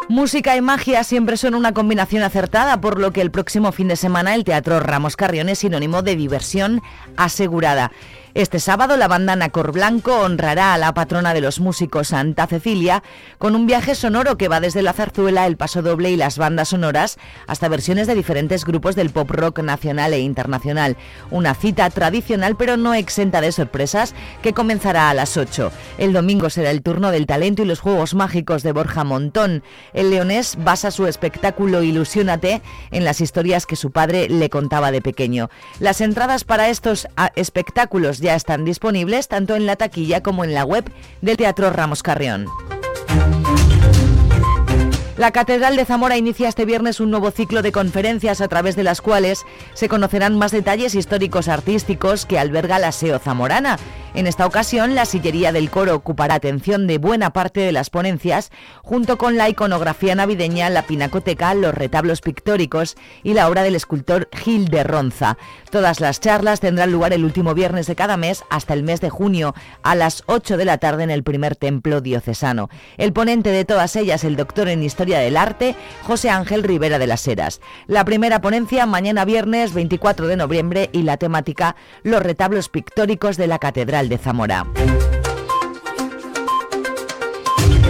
Música 0.08 0.56
y 0.56 0.60
magia 0.60 1.04
siempre 1.04 1.36
son 1.36 1.54
una 1.54 1.74
combinación 1.74 2.22
acertada, 2.22 2.80
por 2.80 2.98
lo 2.98 3.12
que 3.12 3.20
el 3.20 3.30
próximo 3.30 3.70
fin 3.72 3.88
de 3.88 3.96
semana 3.96 4.34
el 4.34 4.44
Teatro 4.44 4.80
Ramos 4.80 5.16
Carrión 5.16 5.48
es 5.48 5.58
sinónimo 5.58 6.02
de 6.02 6.16
diversión 6.16 6.80
asegurada. 7.16 7.92
Este 8.36 8.60
sábado 8.60 8.98
la 8.98 9.08
banda 9.08 9.34
Nacor 9.34 9.72
Blanco 9.72 10.20
honrará 10.20 10.74
a 10.74 10.76
la 10.76 10.92
patrona 10.92 11.32
de 11.32 11.40
los 11.40 11.58
músicos 11.58 12.08
Santa 12.08 12.46
Cecilia 12.46 13.02
con 13.38 13.56
un 13.56 13.66
viaje 13.66 13.94
sonoro 13.94 14.36
que 14.36 14.48
va 14.48 14.60
desde 14.60 14.82
la 14.82 14.92
zarzuela, 14.92 15.46
el 15.46 15.56
paso 15.56 15.80
doble 15.80 16.10
y 16.10 16.16
las 16.16 16.36
bandas 16.36 16.68
sonoras 16.68 17.16
hasta 17.46 17.68
versiones 17.68 18.06
de 18.06 18.14
diferentes 18.14 18.66
grupos 18.66 18.94
del 18.94 19.08
pop 19.08 19.30
rock 19.30 19.60
nacional 19.60 20.12
e 20.12 20.18
internacional. 20.18 20.98
Una 21.30 21.54
cita 21.54 21.88
tradicional 21.88 22.58
pero 22.58 22.76
no 22.76 22.92
exenta 22.92 23.40
de 23.40 23.52
sorpresas 23.52 24.14
que 24.42 24.52
comenzará 24.52 25.08
a 25.08 25.14
las 25.14 25.38
8. 25.38 25.72
El 25.96 26.12
domingo 26.12 26.50
será 26.50 26.70
el 26.72 26.82
turno 26.82 27.12
del 27.12 27.24
talento 27.24 27.62
y 27.62 27.64
los 27.64 27.80
juegos 27.80 28.12
mágicos 28.12 28.62
de 28.62 28.72
Borja 28.72 29.02
Montón. 29.02 29.62
El 29.94 30.10
leonés 30.10 30.58
basa 30.62 30.90
su 30.90 31.06
espectáculo 31.06 31.82
Ilusiónate 31.82 32.60
en 32.90 33.06
las 33.06 33.22
historias 33.22 33.64
que 33.64 33.76
su 33.76 33.92
padre 33.92 34.28
le 34.28 34.50
contaba 34.50 34.90
de 34.90 35.00
pequeño. 35.00 35.48
Las 35.80 36.02
entradas 36.02 36.44
para 36.44 36.68
estos 36.68 37.08
ah, 37.16 37.32
espectáculos 37.34 38.20
ya 38.26 38.34
están 38.34 38.64
disponibles 38.64 39.28
tanto 39.28 39.54
en 39.54 39.66
la 39.66 39.76
taquilla 39.76 40.20
como 40.20 40.42
en 40.42 40.52
la 40.52 40.64
web 40.64 40.84
del 41.22 41.36
Teatro 41.36 41.70
Ramos 41.70 42.02
Carrión. 42.02 42.46
La 45.16 45.30
Catedral 45.30 45.76
de 45.76 45.84
Zamora 45.84 46.18
inicia 46.18 46.48
este 46.48 46.64
viernes 46.66 47.00
un 47.00 47.10
nuevo 47.10 47.30
ciclo 47.30 47.62
de 47.62 47.72
conferencias 47.72 48.40
a 48.40 48.48
través 48.48 48.74
de 48.74 48.82
las 48.82 49.00
cuales 49.00 49.46
se 49.74 49.88
conocerán 49.88 50.36
más 50.36 50.50
detalles 50.50 50.94
históricos 50.94 51.48
artísticos 51.48 52.26
que 52.26 52.38
alberga 52.38 52.78
la 52.78 52.92
SEO 52.92 53.18
zamorana. 53.18 53.78
En 54.12 54.26
esta 54.26 54.44
ocasión, 54.44 54.94
la 54.94 55.06
sillería 55.06 55.52
del 55.52 55.70
coro 55.70 55.94
ocupará 55.94 56.34
atención 56.34 56.86
de 56.86 56.98
buena 56.98 57.30
parte 57.30 57.60
de 57.60 57.72
las 57.72 57.90
ponencias, 57.90 58.50
junto 58.82 59.16
con 59.16 59.36
la 59.36 59.48
iconografía 59.48 60.14
navideña, 60.14 60.68
la 60.68 60.82
pinacoteca, 60.82 61.54
los 61.54 61.74
retablos 61.74 62.20
pictóricos 62.20 62.96
y 63.22 63.32
la 63.32 63.48
obra 63.48 63.62
del 63.62 63.74
escultor 63.74 64.28
Gil 64.32 64.68
de 64.68 64.84
Ronza. 64.84 65.38
Todas 65.70 66.00
las 66.00 66.20
charlas 66.20 66.60
tendrán 66.60 66.92
lugar 66.92 67.12
el 67.12 67.24
último 67.24 67.54
viernes 67.54 67.86
de 67.86 67.96
cada 67.96 68.16
mes 68.16 68.44
hasta 68.50 68.74
el 68.74 68.82
mes 68.82 69.00
de 69.00 69.10
junio, 69.10 69.54
a 69.82 69.94
las 69.94 70.22
8 70.26 70.56
de 70.56 70.64
la 70.64 70.78
tarde 70.78 71.04
en 71.04 71.10
el 71.10 71.22
primer 71.22 71.56
templo 71.56 72.00
diocesano. 72.00 72.68
El 72.96 73.12
ponente 73.12 73.50
de 73.50 73.64
todas 73.64 73.96
ellas, 73.96 74.24
el 74.24 74.36
doctor 74.36 74.68
en 74.68 74.82
historia 74.82 75.18
del 75.18 75.36
Arte, 75.36 75.74
José 76.02 76.30
Ángel 76.30 76.62
Rivera 76.62 76.98
de 76.98 77.06
las 77.06 77.26
Heras. 77.26 77.60
La 77.86 78.04
primera 78.04 78.40
ponencia 78.40 78.86
mañana 78.86 79.24
viernes 79.24 79.74
24 79.74 80.26
de 80.26 80.36
noviembre 80.36 80.90
y 80.92 81.02
la 81.02 81.16
temática 81.16 81.76
Los 82.02 82.22
retablos 82.22 82.68
pictóricos 82.68 83.36
de 83.36 83.46
la 83.46 83.58
Catedral 83.58 84.08
de 84.08 84.18
Zamora. 84.18 84.66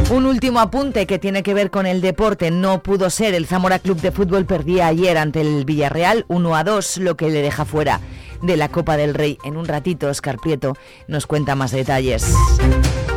Un 0.09 0.25
último 0.25 0.61
apunte 0.61 1.05
que 1.07 1.19
tiene 1.19 1.43
que 1.43 1.53
ver 1.53 1.71
con 1.71 1.85
el 1.85 2.01
deporte. 2.01 2.53
No 2.53 2.81
pudo 2.83 3.11
ser. 3.11 3.35
El 3.35 3.47
Zamora 3.47 3.81
Club 3.81 4.01
de 4.01 4.13
Fútbol 4.13 4.47
perdía 4.47 4.87
ayer 4.87 5.19
ante 5.19 5.41
el 5.41 5.65
Villarreal 5.65 6.25
1 6.29 6.57
a 6.57 6.63
2, 6.63 6.99
lo 6.99 7.17
que 7.17 7.29
le 7.29 7.43
deja 7.43 7.65
fuera 7.65 8.01
de 8.41 8.57
la 8.57 8.69
Copa 8.69 8.97
del 8.97 9.15
Rey. 9.15 9.37
En 9.45 9.57
un 9.57 9.67
ratito, 9.67 10.09
Oscar 10.09 10.39
Prieto 10.39 10.75
nos 11.09 11.27
cuenta 11.27 11.57
más 11.57 11.73
detalles. 11.73 12.25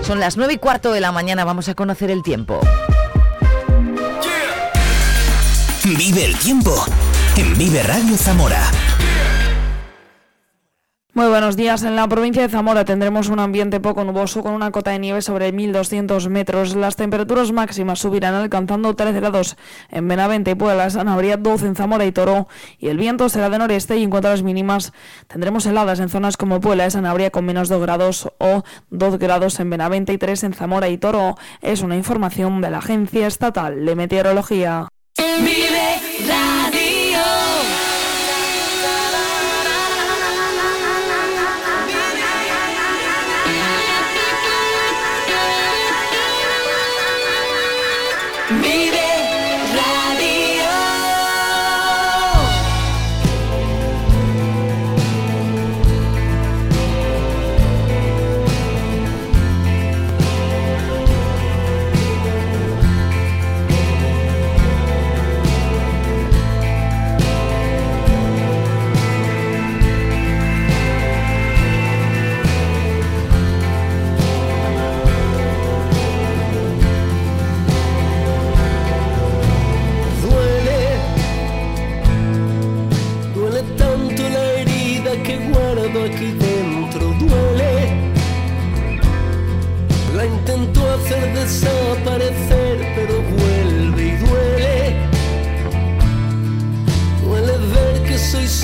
Son 0.01 0.19
las 0.19 0.36
9 0.38 0.53
y 0.53 0.58
cuarto 0.58 0.91
de 0.91 1.01
la 1.01 1.12
mañana. 1.12 1.46
Vamos 1.46 1.69
a 1.69 1.75
conocer 1.75 2.10
el 2.10 2.24
tiempo. 2.24 2.60
Vive 5.84 6.25
el 6.25 6.36
tiempo 6.38 6.86
en 7.38 7.58
Vive 7.58 7.84
Radio 7.84 8.17
Zamora. 8.17 8.72
Muy 11.16 11.28
buenos 11.28 11.58
días. 11.58 11.82
En 11.82 11.96
la 11.96 12.08
provincia 12.08 12.44
de 12.44 12.50
Zamora 12.50 12.86
tendremos 12.86 13.30
un 13.30 13.39
ambiente 13.39 13.80
poco 13.80 14.04
nuboso 14.04 14.44
con 14.44 14.54
una 14.54 14.70
cota 14.70 14.92
de 14.92 15.00
nieve 15.00 15.24
sobre 15.24 15.51
1.200 15.51 16.30
metros. 16.30 16.75
Las 16.75 16.98
temperaturas 16.98 17.51
máximas 17.51 17.98
subirán 17.98 18.36
alcanzando 18.36 18.96
13 18.96 19.20
grados 19.20 19.58
en 19.89 20.08
Benavente 20.08 20.51
y 20.51 20.56
Puebla, 20.56 20.88
Sanabria 20.92 21.38
12 21.38 21.66
en 21.66 21.75
Zamora 21.75 22.06
y 22.06 22.12
Toro 22.12 22.48
y 22.78 22.89
el 22.89 22.98
viento 22.98 23.28
será 23.28 23.50
de 23.50 23.58
noreste 23.58 23.98
y 23.98 24.04
en 24.04 24.12
cuanto 24.12 24.28
a 24.28 24.32
las 24.32 24.44
mínimas 24.44 24.94
tendremos 25.28 25.66
heladas 25.66 26.00
en 26.00 26.10
zonas 26.10 26.38
como 26.38 26.62
Puebla 26.62 26.88
Sanabria 26.92 27.32
con 27.32 27.44
menos 27.44 27.70
2 27.70 27.82
grados 27.82 28.30
o 28.38 28.63
2 28.92 29.18
grados 29.18 29.60
en 29.60 29.72
Benavente 29.72 30.13
y 30.13 30.20
3 30.20 30.44
en 30.44 30.54
Zamora 30.54 30.89
y 30.89 31.00
Toro. 31.00 31.38
Es 31.62 31.82
una 31.82 31.98
información 31.98 32.62
de 32.62 32.70
la 32.70 32.78
Agencia 32.78 33.25
Estatal 33.25 33.84
de 33.84 33.96
Meteorología. 33.96 34.88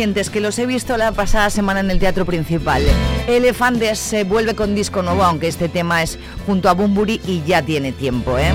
que 0.00 0.40
los 0.40 0.58
he 0.58 0.64
visto 0.64 0.96
la 0.96 1.12
pasada 1.12 1.50
semana 1.50 1.80
en 1.80 1.90
el 1.90 1.98
teatro 1.98 2.24
principal. 2.24 2.82
Elefantes 3.28 3.98
se 3.98 4.24
vuelve 4.24 4.54
con 4.54 4.74
disco 4.74 5.02
nuevo, 5.02 5.22
aunque 5.22 5.46
este 5.46 5.68
tema 5.68 6.02
es 6.02 6.18
junto 6.46 6.70
a 6.70 6.72
Bumburi 6.72 7.20
y 7.26 7.42
ya 7.46 7.60
tiene 7.60 7.92
tiempo, 7.92 8.38
¿eh? 8.38 8.50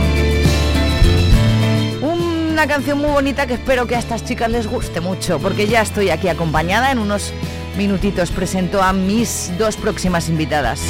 Una 2.02 2.66
canción 2.66 2.98
muy 2.98 3.12
bonita 3.12 3.46
que 3.46 3.54
espero 3.54 3.86
que 3.86 3.96
a 3.96 4.00
estas 4.00 4.26
chicas 4.26 4.50
les 4.50 4.66
guste 4.66 5.02
mucho, 5.02 5.38
porque 5.38 5.68
ya 5.68 5.84
estoy 5.84 6.10
aquí 6.10 6.30
acompañada. 6.30 6.92
En 6.92 6.98
unos 6.98 7.32
minutitos 7.78 8.32
presento 8.32 8.82
a 8.82 8.92
mis 8.92 9.52
dos 9.60 9.78
próximas 9.78 10.30
invitadas. 10.30 10.82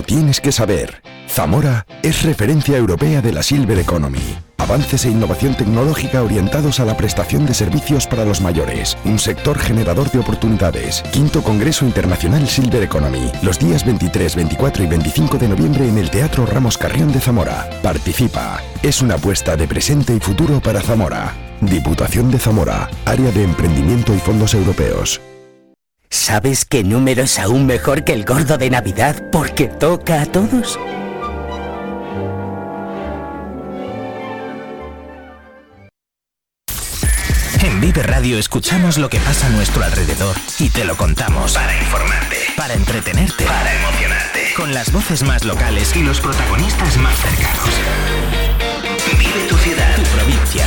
Lo 0.00 0.06
tienes 0.06 0.40
que 0.40 0.50
saber. 0.50 1.02
Zamora 1.28 1.84
es 2.02 2.22
referencia 2.22 2.78
europea 2.78 3.20
de 3.20 3.34
la 3.34 3.42
Silver 3.42 3.78
Economy. 3.78 4.38
Avances 4.56 5.04
e 5.04 5.10
innovación 5.10 5.54
tecnológica 5.54 6.22
orientados 6.22 6.80
a 6.80 6.86
la 6.86 6.96
prestación 6.96 7.44
de 7.44 7.52
servicios 7.52 8.06
para 8.06 8.24
los 8.24 8.40
mayores. 8.40 8.96
Un 9.04 9.18
sector 9.18 9.58
generador 9.58 10.10
de 10.10 10.20
oportunidades. 10.20 11.02
Quinto 11.12 11.42
Congreso 11.42 11.84
Internacional 11.84 12.48
Silver 12.48 12.82
Economy. 12.82 13.30
Los 13.42 13.58
días 13.58 13.84
23, 13.84 14.36
24 14.36 14.84
y 14.84 14.86
25 14.86 15.36
de 15.36 15.48
noviembre 15.48 15.86
en 15.86 15.98
el 15.98 16.08
Teatro 16.08 16.46
Ramos 16.46 16.78
Carrión 16.78 17.12
de 17.12 17.20
Zamora. 17.20 17.68
Participa. 17.82 18.62
Es 18.82 19.02
una 19.02 19.16
apuesta 19.16 19.54
de 19.54 19.68
presente 19.68 20.16
y 20.16 20.20
futuro 20.20 20.62
para 20.62 20.80
Zamora. 20.80 21.34
Diputación 21.60 22.30
de 22.30 22.38
Zamora. 22.38 22.88
Área 23.04 23.30
de 23.32 23.44
Emprendimiento 23.44 24.14
y 24.14 24.18
Fondos 24.18 24.54
Europeos. 24.54 25.20
¿Sabes 26.12 26.64
qué 26.64 26.82
número 26.82 27.22
es 27.22 27.38
aún 27.38 27.66
mejor 27.66 28.02
que 28.02 28.12
el 28.12 28.24
gordo 28.24 28.58
de 28.58 28.68
Navidad 28.68 29.30
porque 29.30 29.68
toca 29.68 30.22
a 30.22 30.26
todos? 30.26 30.76
En 37.62 37.80
Vive 37.80 38.02
Radio 38.02 38.38
escuchamos 38.38 38.98
lo 38.98 39.08
que 39.08 39.20
pasa 39.20 39.46
a 39.46 39.50
nuestro 39.50 39.84
alrededor 39.84 40.34
y 40.58 40.68
te 40.70 40.84
lo 40.84 40.96
contamos. 40.96 41.52
Para 41.52 41.78
informarte, 41.78 42.38
para 42.56 42.74
entretenerte, 42.74 43.44
para 43.44 43.72
emocionarte. 43.72 44.54
Con 44.56 44.74
las 44.74 44.90
voces 44.90 45.22
más 45.22 45.44
locales 45.44 45.94
y 45.94 46.02
los 46.02 46.20
protagonistas 46.20 46.96
más 46.96 47.16
cercanos. 47.20 47.70
Vive 49.16 49.46
tu 49.48 49.56
ciudad, 49.58 49.94
tu 49.94 50.02
provincia. 50.02 50.66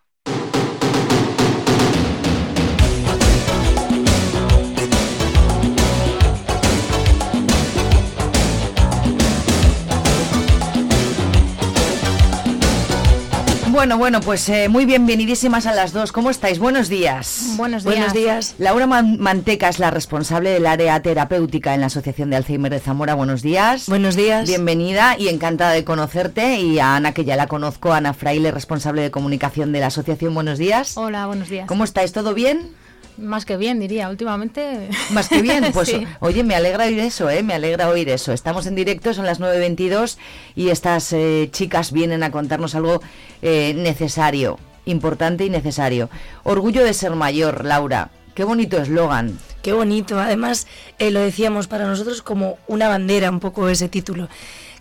Bueno, 13.81 13.97
bueno, 13.97 14.21
pues 14.21 14.47
eh, 14.49 14.69
muy 14.69 14.85
bienvenidísimas 14.85 15.65
a 15.65 15.73
las 15.73 15.91
dos. 15.91 16.11
¿Cómo 16.11 16.29
estáis? 16.29 16.59
Buenos 16.59 16.87
días. 16.87 17.55
Buenos 17.57 17.83
días. 17.83 17.95
Buenos 17.95 18.13
días. 18.13 18.55
Laura 18.59 18.85
Man- 18.85 19.17
Manteca 19.19 19.69
es 19.69 19.79
la 19.79 19.89
responsable 19.89 20.51
del 20.51 20.67
área 20.67 21.01
terapéutica 21.01 21.73
en 21.73 21.79
la 21.81 21.87
Asociación 21.87 22.29
de 22.29 22.35
Alzheimer 22.35 22.71
de 22.71 22.79
Zamora. 22.79 23.15
Buenos 23.15 23.41
días. 23.41 23.89
Buenos 23.89 24.15
días. 24.15 24.47
Bienvenida 24.47 25.15
y 25.17 25.29
encantada 25.29 25.71
de 25.71 25.83
conocerte. 25.83 26.59
Y 26.59 26.77
a 26.77 26.95
Ana, 26.95 27.13
que 27.13 27.25
ya 27.25 27.35
la 27.35 27.47
conozco, 27.47 27.91
Ana 27.91 28.13
Fraile, 28.13 28.51
responsable 28.51 29.01
de 29.01 29.09
comunicación 29.09 29.71
de 29.71 29.79
la 29.79 29.87
asociación. 29.87 30.35
Buenos 30.35 30.59
días. 30.59 30.95
Hola, 30.95 31.25
buenos 31.25 31.49
días. 31.49 31.65
¿Cómo 31.65 31.83
estáis? 31.83 32.11
¿Todo 32.11 32.35
bien? 32.35 32.75
Más 33.17 33.45
que 33.45 33.57
bien, 33.57 33.79
diría. 33.79 34.09
Últimamente. 34.09 34.89
Más 35.11 35.29
que 35.29 35.41
bien, 35.41 35.65
pues 35.73 35.89
Sí. 35.89 36.05
oye, 36.19 36.43
me 36.43 36.55
alegra 36.55 36.85
oír 36.85 36.99
eso, 36.99 37.29
¿eh? 37.29 37.43
Me 37.43 37.53
alegra 37.53 37.89
oír 37.89 38.09
eso. 38.09 38.31
Estamos 38.33 38.65
en 38.65 38.75
directo, 38.75 39.13
son 39.13 39.25
las 39.25 39.39
9.22 39.39 40.17
y 40.55 40.69
estas 40.69 41.11
eh, 41.13 41.49
chicas 41.51 41.91
vienen 41.91 42.23
a 42.23 42.31
contarnos 42.31 42.75
algo 42.75 43.01
eh, 43.41 43.73
necesario, 43.75 44.57
importante 44.85 45.45
y 45.45 45.49
necesario. 45.49 46.09
Orgullo 46.43 46.83
de 46.83 46.93
ser 46.93 47.11
mayor, 47.15 47.65
Laura. 47.65 48.09
Qué 48.35 48.43
bonito 48.43 48.77
eslogan. 48.81 49.37
Qué 49.61 49.73
bonito. 49.73 50.19
Además, 50.19 50.65
eh, 50.97 51.11
lo 51.11 51.19
decíamos 51.19 51.67
para 51.67 51.85
nosotros 51.85 52.21
como 52.21 52.57
una 52.67 52.87
bandera, 52.87 53.29
un 53.29 53.39
poco 53.39 53.67
ese 53.69 53.89
título. 53.89 54.29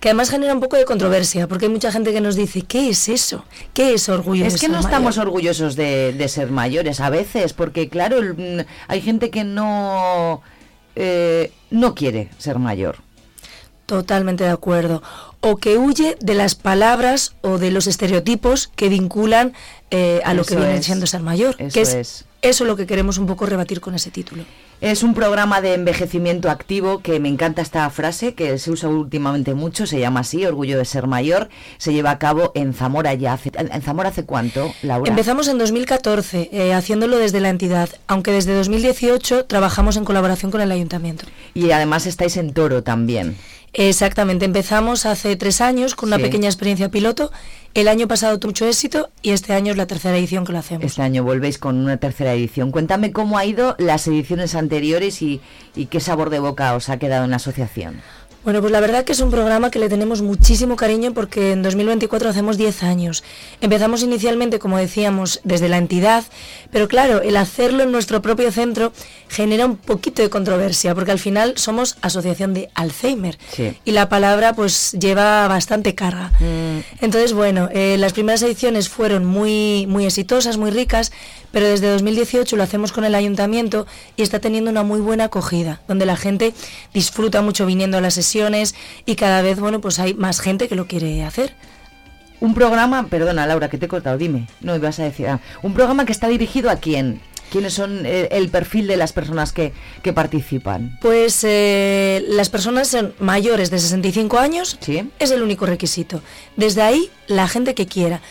Que 0.01 0.09
además 0.09 0.31
genera 0.31 0.55
un 0.55 0.61
poco 0.61 0.77
de 0.77 0.87
controversia, 0.87 1.47
porque 1.47 1.67
hay 1.67 1.71
mucha 1.71 1.93
gente 1.93 2.13
que 2.13 2.23
nos 2.23 2.35
dice, 2.35 2.63
¿qué 2.63 2.89
es 2.89 3.09
eso? 3.11 3.45
¿Qué 3.75 3.93
es 3.93 4.09
orgullo? 4.09 4.47
Es 4.47 4.55
de 4.55 4.59
que 4.59 4.67
ser 4.67 4.71
no 4.71 4.81
estamos 4.81 5.17
mayor?". 5.17 5.27
orgullosos 5.29 5.77
de, 5.77 6.15
de 6.15 6.29
ser 6.29 6.51
mayores 6.51 7.01
a 7.01 7.11
veces, 7.11 7.53
porque 7.53 7.89
claro, 7.91 8.19
el- 8.19 8.35
mm, 8.35 8.65
hay 8.89 9.03
gente 9.03 9.29
que 9.31 9.45
no, 9.45 10.41
eh, 10.97 11.53
no 11.71 11.95
quiere 11.95 12.31
ser 12.39 12.59
mayor. 12.59 12.97
Totalmente 13.87 14.45
de 14.45 14.51
acuerdo. 14.51 15.03
O 15.41 15.57
que 15.57 15.77
huye 15.77 16.17
de 16.21 16.35
las 16.35 16.55
palabras 16.55 17.35
o 17.43 17.59
de 17.59 17.71
los 17.71 17.87
estereotipos 17.87 18.69
que 18.77 18.89
vinculan 18.89 19.53
eh, 19.91 20.21
a 20.25 20.33
lo 20.33 20.45
que 20.45 20.55
viene 20.57 20.77
es. 20.77 20.87
siendo 20.87 21.07
ser 21.07 21.21
mayor. 21.23 21.57
Eso 21.59 21.75
que 21.75 21.81
es, 21.81 21.95
es. 21.95 22.25
eso 22.41 22.65
lo 22.65 22.77
que 22.77 22.87
queremos 22.87 23.19
un 23.19 23.27
poco 23.27 23.47
rebatir 23.47 23.81
con 23.81 23.95
ese 23.95 24.11
título. 24.11 24.45
Es 24.81 25.03
un 25.03 25.13
programa 25.13 25.61
de 25.61 25.75
envejecimiento 25.75 26.51
activo 26.51 27.01
que 27.01 27.21
me 27.21 27.29
encanta 27.29 27.61
esta 27.61 27.91
frase 27.91 28.33
que 28.33 28.57
se 28.57 28.71
usa 28.71 28.89
últimamente 28.89 29.53
mucho, 29.53 29.87
se 29.87 30.01
llama 30.01 30.21
así, 30.21 30.47
Orgullo 30.47 30.79
de 30.79 30.87
ser 30.87 31.07
mayor, 31.07 31.51
se 31.77 31.93
lleva 31.93 32.13
a 32.13 32.19
cabo 32.19 32.51
en 32.55 32.73
Zamora 32.73 33.13
ya 33.13 33.35
hace, 33.35 33.53
¿en 33.55 33.83
Zamora 33.83 34.09
hace 34.09 34.25
cuánto, 34.25 34.73
Laura? 34.81 35.11
Empezamos 35.11 35.49
en 35.49 35.59
2014 35.59 36.49
eh, 36.51 36.73
haciéndolo 36.73 37.19
desde 37.19 37.41
la 37.41 37.51
entidad, 37.51 37.91
aunque 38.07 38.33
desde 38.33 38.55
2018 38.55 39.45
trabajamos 39.45 39.99
en 39.99 40.07
colaboración 40.07 40.51
con 40.51 40.63
el 40.63 40.73
ayuntamiento. 40.73 41.27
Y 41.53 41.73
además 41.73 42.07
estáis 42.07 42.39
en 42.39 42.55
Toro 42.55 42.83
también. 42.83 43.37
Exactamente, 43.73 44.45
empezamos 44.45 45.07
hace 45.07 45.37
tres 45.37 45.61
años 45.61 45.95
con 45.95 46.09
una 46.09 46.17
Sí. 46.17 46.23
pequeña 46.23 46.49
experiencia 46.49 46.89
piloto. 46.89 47.31
El 47.73 47.87
año 47.87 48.09
pasado 48.09 48.39
tuvo 48.41 48.51
mucho 48.51 48.67
éxito 48.67 49.11
y 49.23 49.31
este 49.31 49.53
año 49.53 49.71
es 49.71 49.77
la 49.79 49.87
tercera 49.87 50.17
edición 50.19 50.45
que 50.45 50.53
lo 50.53 50.59
hacemos. 50.59 50.85
Este 50.85 51.03
año 51.03 51.23
volvéis 51.23 51.57
con 51.59 51.77
una 51.77 51.97
tercera 51.99 52.35
edición. 52.35 52.73
Cuéntame 52.73 53.13
cómo 53.13 53.39
ha 53.39 53.45
ido 53.45 53.77
las 53.79 54.09
ediciones 54.09 54.57
anteriores 54.57 55.23
y, 55.23 55.41
y 55.77 55.87
qué 55.87 56.01
sabor 56.01 56.31
de 56.31 56.41
boca 56.41 56.75
os 56.75 56.89
ha 56.89 56.99
quedado 56.99 57.25
en 57.25 57.31
la 57.31 57.37
asociación. 57.37 58.01
Bueno, 58.43 58.61
pues 58.63 58.73
la 58.73 58.81
verdad 58.81 59.05
que 59.05 59.13
es 59.13 59.21
un 59.21 59.31
programa 59.31 59.71
que 59.71 59.79
le 59.79 59.91
tenemos 59.91 60.23
muchísimo 60.23 60.75
cariño 60.75 61.13
porque 61.13 61.53
en 61.53 61.63
2024 61.63 62.31
hacemos 62.31 62.57
10 62.57 62.83
años. 62.85 63.23
Empezamos 63.61 64.03
inicialmente, 64.03 64.59
como 64.59 64.79
decíamos, 64.79 65.41
desde 65.45 65.69
la 65.69 65.77
entidad, 65.77 66.25
pero 66.71 66.89
claro, 66.89 67.21
el 67.21 67.37
hacerlo 67.37 67.83
en 67.83 67.93
nuestro 67.93 68.23
propio 68.23 68.51
centro 68.51 68.95
genera 69.29 69.67
un 69.67 69.77
poquito 69.77 70.23
de 70.23 70.31
controversia 70.31 70.95
porque 70.95 71.11
al 71.11 71.19
final 71.19 71.53
somos 71.59 71.99
asociación 72.01 72.55
de 72.55 72.71
Alzheimer 72.75 73.39
Sí. 73.53 73.75
y 73.85 73.91
la 73.93 74.09
palabra 74.09 74.55
pues 74.55 74.93
lleva 74.93 75.47
bastante 75.47 75.95
carga. 75.95 76.33
Entonces, 77.03 77.35
bueno, 77.35 77.69
eh, 77.73 77.97
las 77.99 78.15
primeras 78.15 78.41
ediciones 78.43 78.89
fueron 78.89 79.27
muy, 79.27 79.87
muy 79.87 80.07
exitosas, 80.07 80.57
muy 80.57 80.71
ricas, 80.71 81.13
pero 81.53 81.67
desde 81.67 81.89
2018 81.91 82.57
lo 82.57 82.63
hacemos 82.63 82.93
con 82.93 83.05
el 83.05 83.15
ayuntamiento 83.15 83.87
y 84.17 84.23
está 84.23 84.39
teniendo 84.39 84.71
una 84.71 84.83
muy 84.83 85.01
buena 85.01 85.25
acogida, 85.25 85.81
donde 85.89 86.07
la 86.07 86.17
gente 86.17 86.55
disfruta 86.95 87.43
mucho 87.43 87.67
viniendo 87.67 87.99
a 87.99 88.01
las 88.01 88.15
sesiones 88.15 88.75
y 89.07 89.17
cada 89.17 89.43
vez, 89.43 89.59
bueno, 89.61 89.81
pues 89.81 89.99
hay 89.99 90.15
más 90.15 90.41
gente 90.41 90.69
que 90.69 90.77
lo 90.77 90.87
quiere 90.87 91.25
hacer. 91.25 91.55
Un 92.41 92.55
programa, 92.55 93.07
perdona 93.09 93.47
Laura, 93.47 93.69
que 93.69 93.77
te 93.77 93.87
he 93.87 93.89
cortado, 93.89 94.17
dime, 94.17 94.49
no 94.61 94.75
ibas 94.75 94.99
a 94.99 95.05
decir, 95.05 95.27
ah, 95.29 95.41
un 95.63 95.75
programa 95.75 96.07
que 96.07 96.13
está 96.13 96.27
dirigido 96.29 96.71
a 96.71 96.77
quién, 96.77 97.21
quiénes 97.51 97.75
son 97.75 98.07
eh, 98.07 98.29
el 98.31 98.49
perfil 98.49 98.87
de 98.87 98.97
las 98.97 99.13
personas 99.13 99.53
que, 99.53 99.73
que 100.03 100.15
participan. 100.15 100.99
Pues 101.03 101.45
eh, 101.45 102.25
las 102.29 102.49
personas 102.49 102.89
son 102.89 103.13
mayores 103.19 103.71
de 103.71 103.79
65 103.79 104.39
años 104.39 104.79
es 105.19 105.31
el 105.31 105.43
único 105.43 105.67
requisito. 105.67 106.23
Desde 106.57 106.81
ahí, 106.81 107.11
la 107.27 107.47
gente 107.49 107.75
que 107.75 107.87
quiera. 107.87 108.23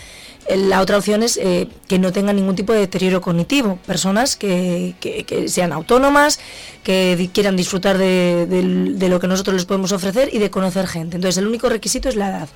Eh, 0.49 0.57
La 0.57 0.81
otra 0.81 0.97
opción 0.97 1.23
es 1.23 1.37
eh, 1.37 1.67
que 1.87 1.99
no 1.99 2.11
tengan 2.11 2.35
ningún 2.35 2.55
tipo 2.55 2.73
de 2.73 2.79
deterioro 2.79 3.21
cognitivo. 3.21 3.77
Personas 3.85 4.35
que, 4.35 4.95
sean 5.47 5.71
autónomas, 5.71 6.39
que 6.83 7.29
quieran 7.33 7.55
disfrutar 7.55 7.97
de, 7.97 8.45
de 8.47 9.09
lo 9.09 9.19
que 9.19 9.27
nosotros 9.27 9.53
les 9.53 9.65
podemos 9.65 9.91
ofrecer 9.91 10.29
y 10.33 10.39
de 10.39 10.49
conocer 10.49 10.87
gente. 10.87 11.15
Entonces, 11.15 11.37
el 11.37 11.47
único 11.47 11.69
requisito 11.69 12.09
es 12.09 12.15
la 12.15 12.29
edad. 12.29 12.49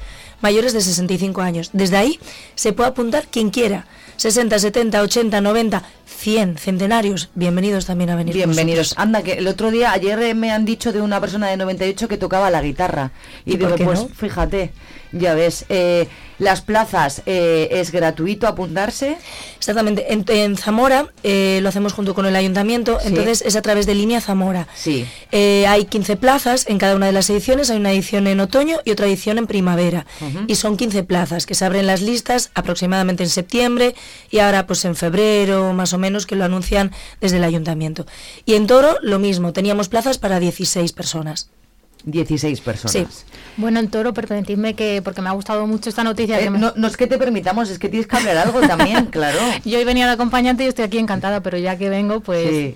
Mayores 0.44 0.74
de 0.74 0.82
65 0.82 1.42
años. 1.42 1.70
Desde 1.74 1.98
ahí 1.98 2.20
se 2.54 2.74
puede 2.74 2.90
apuntar 2.90 3.26
quien 3.32 3.50
quiera. 3.50 3.88
60, 4.18 4.60
70, 4.60 5.02
80, 5.02 5.42
90, 5.42 5.84
100 6.06 6.58
centenarios, 6.58 7.30
bienvenidos 7.34 7.88
también 7.88 8.12
a 8.12 8.16
venir. 8.16 8.36
Bienvenidos. 8.36 8.94
Anda, 8.98 9.24
que 9.24 9.34
el 9.34 9.48
otro 9.48 9.72
día, 9.72 9.92
ayer 9.92 10.20
eh, 10.22 10.34
me 10.36 10.52
han 10.52 10.66
dicho 10.66 10.94
de 10.94 11.02
una 11.02 11.20
persona 11.20 11.48
de 11.48 11.58
98 11.58 12.08
que 12.08 12.18
tocaba 12.18 12.52
la 12.52 12.62
guitarra. 12.62 13.12
Y, 13.46 13.54
¿Y 13.54 13.58
digo, 13.58 13.76
pues 13.76 14.02
no? 14.02 14.10
fíjate, 14.10 14.72
ya 15.14 15.34
ves, 15.34 15.66
eh, 15.70 16.08
las 16.38 16.62
plazas, 16.62 17.22
eh, 17.26 17.70
¿es 17.72 17.92
gratuito 17.92 18.48
apuntarse? 18.48 19.18
Exactamente. 19.58 20.14
En, 20.14 20.24
en 20.28 20.58
Zamora 20.58 21.08
eh, 21.24 21.60
lo 21.64 21.70
hacemos 21.70 21.94
junto 21.94 22.14
con 22.14 22.26
el 22.28 22.36
ayuntamiento, 22.36 23.00
Sí. 23.02 23.08
entonces 23.08 23.42
es 23.46 23.56
a 23.56 23.62
través 23.64 23.86
de 23.88 23.96
línea 23.96 24.22
Zamora. 24.22 24.68
Sí. 24.76 25.06
Eh, 25.32 25.66
hay 25.68 25.86
15 25.86 26.18
plazas 26.18 26.66
en 26.68 26.78
cada 26.78 26.96
una 26.96 27.08
de 27.08 27.12
las 27.14 27.30
ediciones, 27.32 27.70
hay 27.72 27.78
una 27.78 27.92
edición 27.92 28.28
en 28.28 28.40
otoño 28.40 28.78
y 28.86 28.92
otra 28.92 29.08
edición 29.08 29.38
en 29.40 29.48
primavera. 29.48 30.06
Y 30.48 30.56
son 30.56 30.78
15 30.78 31.04
plazas 31.04 31.46
que 31.46 31.56
se 31.56 31.66
abren 31.66 31.88
las 31.88 32.02
listas 32.02 32.52
aproximadamente 32.56 33.24
en 33.24 33.30
septiembre 33.30 33.96
y 34.32 34.40
ahora 34.40 34.66
pues 34.68 34.84
en 34.86 34.96
febrero 34.96 35.74
más 35.74 35.94
o 35.94 35.98
menos 35.98 36.26
que 36.26 36.36
lo 36.36 36.44
anuncian 36.46 36.92
desde 37.22 37.38
el 37.38 37.44
ayuntamiento. 37.44 38.06
Y 38.46 38.54
en 38.56 38.68
Toro 38.68 38.98
lo 39.02 39.20
mismo, 39.20 39.54
teníamos 39.54 39.90
plazas 39.90 40.18
para 40.18 40.40
16 40.40 40.92
personas. 40.94 41.50
16 42.06 42.60
personas. 42.60 42.92
Sí. 42.92 43.06
Bueno, 43.56 43.80
en 43.80 43.88
Toro, 43.88 44.14
permitidme 44.14 44.74
que, 44.74 45.02
porque 45.02 45.22
me 45.22 45.30
ha 45.30 45.32
gustado 45.32 45.66
mucho 45.68 45.90
esta 45.90 46.04
noticia. 46.04 46.38
Eh, 46.40 46.44
que 46.44 46.50
me- 46.50 46.60
no, 46.60 46.74
no 46.76 46.88
es 46.88 46.98
que 46.98 47.08
te 47.08 47.18
permitamos, 47.18 47.70
es 47.70 47.80
que 47.80 47.88
tienes 47.88 48.08
que 48.08 48.18
hablar 48.18 48.38
algo 48.40 48.60
también, 48.62 49.06
claro. 49.12 49.40
Yo 49.64 49.78
hoy 49.78 49.86
venía 49.86 50.06
de 50.08 50.12
acompañante 50.14 50.66
y 50.66 50.68
estoy 50.68 50.84
aquí 50.84 50.98
encantada, 50.98 51.40
pero 51.42 51.58
ya 51.58 51.78
que 51.78 51.88
vengo, 51.90 52.20
pues... 52.20 52.50
Sí. 52.50 52.76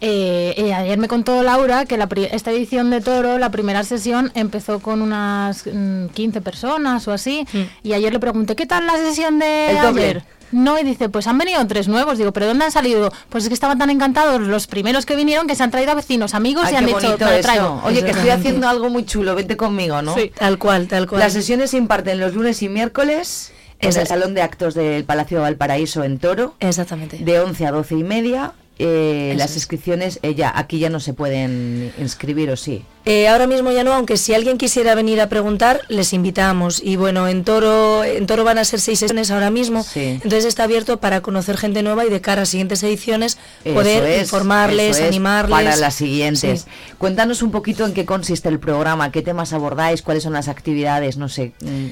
Eh, 0.00 0.54
eh, 0.56 0.74
ayer 0.74 0.98
me 0.98 1.08
contó 1.08 1.42
Laura 1.42 1.84
que 1.86 1.96
la 1.96 2.06
pri- 2.06 2.28
esta 2.30 2.50
edición 2.50 2.90
de 2.90 3.00
Toro, 3.00 3.38
la 3.38 3.50
primera 3.50 3.82
sesión, 3.84 4.30
empezó 4.34 4.80
con 4.80 5.00
unas 5.02 5.64
mm, 5.66 6.06
15 6.08 6.40
personas 6.42 7.06
o 7.08 7.12
así. 7.12 7.46
Y 7.82 7.92
ayer 7.94 8.12
le 8.12 8.18
pregunté, 8.20 8.56
¿qué 8.56 8.66
tal 8.66 8.86
la 8.86 8.96
sesión 8.96 9.38
de 9.38 9.70
El 9.70 9.82
doble. 9.82 10.02
ayer? 10.02 10.24
No, 10.52 10.78
y 10.78 10.84
dice, 10.84 11.08
pues 11.08 11.26
han 11.26 11.38
venido 11.38 11.66
tres 11.66 11.88
nuevos. 11.88 12.18
Digo, 12.18 12.32
¿pero 12.32 12.46
dónde 12.46 12.66
han 12.66 12.70
salido? 12.70 13.12
Pues 13.30 13.44
es 13.44 13.48
que 13.48 13.54
estaban 13.54 13.78
tan 13.78 13.90
encantados 13.90 14.40
los 14.40 14.68
primeros 14.68 15.04
que 15.04 15.16
vinieron 15.16 15.48
que 15.48 15.56
se 15.56 15.62
han 15.64 15.72
traído 15.72 15.90
a 15.90 15.94
vecinos, 15.96 16.34
amigos 16.34 16.64
Ay, 16.66 16.74
y 16.74 16.76
han 16.76 16.86
dicho, 16.86 17.00
"Me 17.00 17.24
lo 17.24 17.30
eso. 17.32 17.42
traigo". 17.42 17.80
Oye, 17.84 18.04
que 18.04 18.12
estoy 18.12 18.28
haciendo 18.30 18.68
algo 18.68 18.88
muy 18.88 19.04
chulo, 19.04 19.34
vente 19.34 19.56
conmigo, 19.56 20.02
¿no? 20.02 20.14
Sí. 20.14 20.30
Tal 20.38 20.58
cual, 20.58 20.86
tal 20.86 21.08
cual. 21.08 21.20
Las 21.20 21.32
sesiones 21.32 21.70
se 21.70 21.78
imparten 21.78 22.20
los 22.20 22.34
lunes 22.34 22.62
y 22.62 22.68
miércoles 22.68 23.52
en 23.80 23.96
el 23.98 24.06
Salón 24.06 24.34
de 24.34 24.42
Actos 24.42 24.74
del 24.74 25.04
Palacio 25.04 25.38
de 25.38 25.42
Valparaíso 25.42 26.04
en 26.04 26.18
Toro, 26.18 26.54
Exactamente. 26.60 27.18
de 27.18 27.40
11 27.40 27.66
a 27.66 27.72
12 27.72 27.96
y 27.96 28.04
media. 28.04 28.52
Eh, 28.78 29.34
las 29.38 29.50
es. 29.52 29.56
inscripciones, 29.56 30.18
eh, 30.22 30.34
ya, 30.34 30.52
aquí 30.54 30.78
ya 30.78 30.90
no 30.90 31.00
se 31.00 31.14
pueden 31.14 31.92
inscribir, 31.98 32.50
¿o 32.50 32.56
sí? 32.56 32.84
Eh, 33.06 33.28
ahora 33.28 33.46
mismo 33.46 33.70
ya 33.70 33.84
no, 33.84 33.92
aunque 33.94 34.16
si 34.16 34.34
alguien 34.34 34.58
quisiera 34.58 34.94
venir 34.94 35.20
a 35.20 35.28
preguntar, 35.28 35.80
les 35.88 36.12
invitamos. 36.12 36.82
Y 36.82 36.96
bueno, 36.96 37.28
en 37.28 37.44
Toro, 37.44 38.04
en 38.04 38.26
Toro 38.26 38.42
van 38.44 38.58
a 38.58 38.64
ser 38.64 38.80
seis 38.80 38.98
sesiones 38.98 39.30
ahora 39.30 39.50
mismo, 39.50 39.82
Sí. 39.84 40.00
entonces 40.22 40.44
está 40.44 40.64
abierto 40.64 40.98
para 41.00 41.20
conocer 41.22 41.56
gente 41.56 41.82
nueva 41.82 42.04
y 42.04 42.10
de 42.10 42.20
cara 42.20 42.42
a 42.42 42.46
siguientes 42.46 42.82
ediciones 42.82 43.38
poder 43.64 44.04
es, 44.04 44.22
informarles, 44.22 44.98
es, 44.98 45.06
animarles. 45.06 45.50
Para 45.56 45.76
las 45.76 45.94
siguientes. 45.94 46.62
Sí. 46.62 46.94
Cuéntanos 46.98 47.42
un 47.42 47.52
poquito 47.52 47.86
en 47.86 47.94
qué 47.94 48.04
consiste 48.04 48.48
el 48.48 48.58
programa, 48.58 49.10
qué 49.12 49.22
temas 49.22 49.52
abordáis, 49.52 50.02
cuáles 50.02 50.24
son 50.24 50.32
las 50.32 50.48
actividades, 50.48 51.16
no 51.16 51.28
sé. 51.28 51.52
mm, 51.60 51.86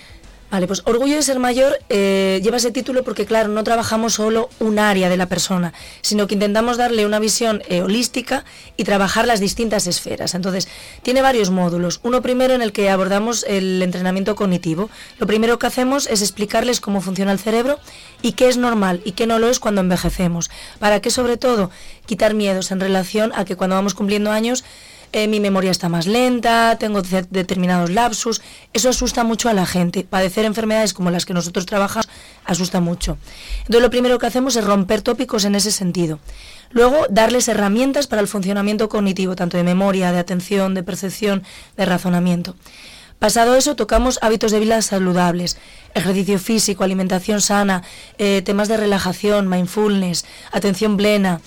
Vale, 0.55 0.69
pues 0.69 0.83
Orgullo 0.85 1.17
de 1.17 1.23
ser 1.23 1.41
mayor 1.41 1.81
eh, 1.89 2.41
lleva 2.45 2.59
ese 2.59 2.71
título 2.71 3.03
porque, 3.03 3.27
claro, 3.27 3.49
no 3.49 3.65
trabajamos 3.65 4.15
solo 4.15 4.51
un 4.61 4.79
área 4.79 5.09
de 5.09 5.17
la 5.17 5.27
persona, 5.27 5.73
sino 6.01 6.29
que 6.29 6.35
intentamos 6.35 6.77
darle 6.77 7.05
una 7.05 7.19
visión 7.19 7.61
eh, 7.69 7.83
holística 7.83 8.45
y 8.77 8.85
trabajar 8.85 9.27
las 9.27 9.41
distintas 9.41 9.89
esferas. 9.89 10.33
Entonces, 10.37 10.69
tiene 11.03 11.23
varios 11.23 11.51
módulos. 11.51 11.99
Uno 12.05 12.23
primero 12.23 12.55
en 12.55 12.63
el 12.63 12.71
que 12.71 12.89
abordamos 12.89 13.45
el 13.49 13.83
entrenamiento 13.83 14.37
cognitivo. 14.37 14.91
Lo 15.19 15.27
primero 15.27 15.59
que 15.59 15.67
hacemos 15.67 16.07
es 16.07 16.23
explicarles 16.23 16.81
cómo 16.81 17.01
funciona 17.01 17.33
el 17.33 17.41
cerebro 17.41 17.81
y 18.23 18.35
qué 18.35 18.47
es 18.47 18.57
normal 18.57 19.01
y 19.05 19.11
qué 19.11 19.27
no 19.27 19.41
lo 19.41 19.49
es 19.49 19.59
cuando 19.59 19.81
envejecemos. 19.81 20.53
Para 20.79 21.01
que, 21.01 21.11
sobre 21.11 21.37
todo, 21.37 21.73
quitar 22.07 22.33
miedos 22.35 22.71
en 22.71 22.79
relación 22.79 23.33
a 23.35 23.45
que 23.45 23.57
cuando 23.57 23.75
vamos 23.75 23.95
cumpliendo 23.95 24.31
años 24.31 24.63
eh, 25.17 25.29
mi 25.29 25.39
memoria 25.39 25.71
está 25.71 25.89
más 25.89 26.09
lenta, 26.09 26.77
tengo 26.77 27.01
determinados 27.01 27.91
lapsus, 27.91 28.43
eso 28.73 28.89
asusta 28.89 29.23
mucho 29.23 29.49
a 29.49 29.53
la 29.53 29.65
gente. 29.65 30.03
Padecer 30.03 30.45
enfermedades 30.45 30.93
como 30.93 31.13
las 31.13 31.25
que 31.25 31.33
nosotros 31.33 31.67
trabajamos 31.67 32.09
asusta 32.45 32.81
mucho. 32.81 33.17
Entonces 33.59 33.83
lo 33.83 33.91
primero 33.91 34.19
que 34.19 34.27
hacemos 34.27 34.57
es 34.57 34.65
romper 34.65 35.03
tópicos 35.03 35.45
en 35.45 35.55
ese 35.55 35.71
sentido. 35.71 36.19
Luego 36.71 37.07
darles 37.11 37.47
herramientas 37.47 38.09
para 38.09 38.23
el 38.23 38.27
funcionamiento 38.27 38.89
cognitivo, 38.89 39.37
tanto 39.37 39.57
de 39.57 39.63
memoria, 39.63 40.11
de 40.11 40.19
atención, 40.19 40.75
de 40.75 40.83
percepción, 40.83 41.45
de 41.77 41.85
razonamiento. 41.87 42.57
Pasado 43.21 43.55
eso, 43.55 43.77
tocamos 43.77 44.19
hábitos 44.21 44.51
de 44.51 44.59
vida 44.59 44.83
saludables, 44.83 45.59
ejercicio 45.95 46.41
físico, 46.41 46.83
alimentación 46.83 47.41
sana, 47.41 47.85
eh, 48.19 48.43
temas 48.45 48.67
de 48.67 48.79
relajación, 48.79 49.49
mindfulness, 49.49 50.25
atención 50.51 50.97
plena 50.97 51.41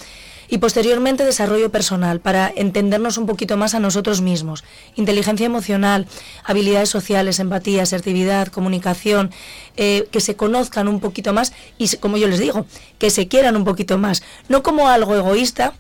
y 0.50 0.60
posteriormente 0.60 1.26
desarrollo 1.26 1.70
personal 1.72 2.20
para 2.20 2.52
entendernos 2.56 3.18
un 3.18 3.26
poquito 3.26 3.58
más 3.58 3.74
a 3.76 3.80
nosotros 3.80 4.22
mismos, 4.22 4.64
inteligencia 4.96 5.46
emocional, 5.46 6.08
habilidades 6.44 6.90
sociales, 6.90 7.40
empatía, 7.40 7.84
asertividad, 7.84 8.48
comunicación, 8.48 9.32
eh, 9.76 10.08
que 10.12 10.22
se 10.22 10.36
conozcan 10.36 10.88
un 10.88 11.00
poquito 11.00 11.34
más 11.34 11.54
y, 11.78 11.88
como 11.98 12.18
yo 12.18 12.28
les 12.28 12.40
digo, 12.40 12.66
que 12.98 13.10
se 13.10 13.28
quieran 13.28 13.56
un 13.56 13.66
poquito 13.66 13.98
más, 13.98 14.24
no 14.50 14.64
como 14.64 14.88
algo 14.90 15.16
egoísta, 15.16 15.74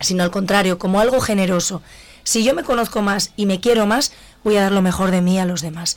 sino 0.00 0.22
al 0.22 0.30
contrario, 0.30 0.78
como 0.78 1.00
algo 1.00 1.20
generoso. 1.20 1.82
Si 2.22 2.42
yo 2.44 2.54
me 2.54 2.64
conozco 2.64 3.02
más 3.02 3.32
y 3.36 3.46
me 3.46 3.60
quiero 3.60 3.86
más, 3.86 4.12
voy 4.42 4.56
a 4.56 4.62
dar 4.62 4.72
lo 4.72 4.82
mejor 4.82 5.10
de 5.10 5.20
mí 5.20 5.38
a 5.38 5.44
los 5.44 5.62
demás. 5.62 5.96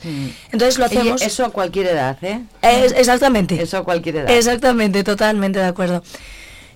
Entonces 0.52 0.78
lo 0.78 0.84
hacemos... 0.84 1.22
eso 1.22 1.44
a 1.44 1.50
cualquier 1.50 1.86
edad, 1.86 2.16
¿eh? 2.22 2.40
Es- 2.62 2.92
exactamente. 2.92 3.60
Eso 3.60 3.78
a 3.78 3.84
cualquier 3.84 4.16
edad. 4.16 4.30
Exactamente, 4.30 5.02
totalmente 5.04 5.58
de 5.58 5.66
acuerdo. 5.66 6.02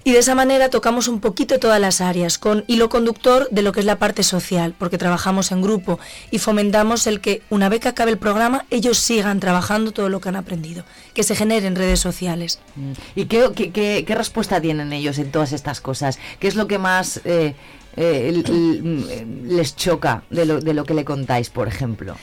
Y 0.06 0.12
de 0.12 0.18
esa 0.18 0.34
manera 0.34 0.68
tocamos 0.68 1.08
un 1.08 1.20
poquito 1.20 1.58
todas 1.58 1.80
las 1.80 2.02
áreas, 2.02 2.36
con 2.38 2.64
hilo 2.66 2.90
conductor 2.90 3.48
de 3.50 3.62
lo 3.62 3.72
que 3.72 3.80
es 3.80 3.86
la 3.86 3.98
parte 3.98 4.22
social, 4.22 4.74
porque 4.78 4.98
trabajamos 4.98 5.50
en 5.50 5.62
grupo 5.62 5.98
y 6.30 6.38
fomentamos 6.40 7.06
el 7.06 7.20
que 7.22 7.40
una 7.48 7.70
vez 7.70 7.80
que 7.80 7.88
acabe 7.88 8.10
el 8.10 8.18
programa 8.18 8.66
ellos 8.68 8.98
sigan 8.98 9.40
trabajando 9.40 9.92
todo 9.92 10.10
lo 10.10 10.20
que 10.20 10.28
han 10.28 10.36
aprendido, 10.36 10.84
que 11.14 11.22
se 11.22 11.34
generen 11.34 11.74
redes 11.74 12.00
sociales. 12.00 12.58
Mm. 12.76 12.92
¿Y 13.16 13.24
qué, 13.24 13.48
qué- 13.56 13.72
qué- 14.04 14.14
respuesta 14.14 14.60
tienen 14.60 14.92
ellos 14.92 15.18
en 15.18 15.30
todas 15.32 15.52
estas 15.52 15.80
cosas? 15.80 16.18
¿Qué 16.38 16.48
es 16.48 16.54
lo 16.54 16.66
que 16.66 16.78
más 16.78 17.22
eh, 17.24 17.54
eh, 17.96 18.28
el- 18.28 19.56
les 19.56 19.74
choca 19.74 20.24
de 20.28 20.44
lo, 20.44 20.60
de 20.60 20.74
lo 20.74 20.84
que 20.84 20.92
le 20.94 21.06
contáis, 21.06 21.48
por 21.48 21.66
ejemplo? 21.66 22.14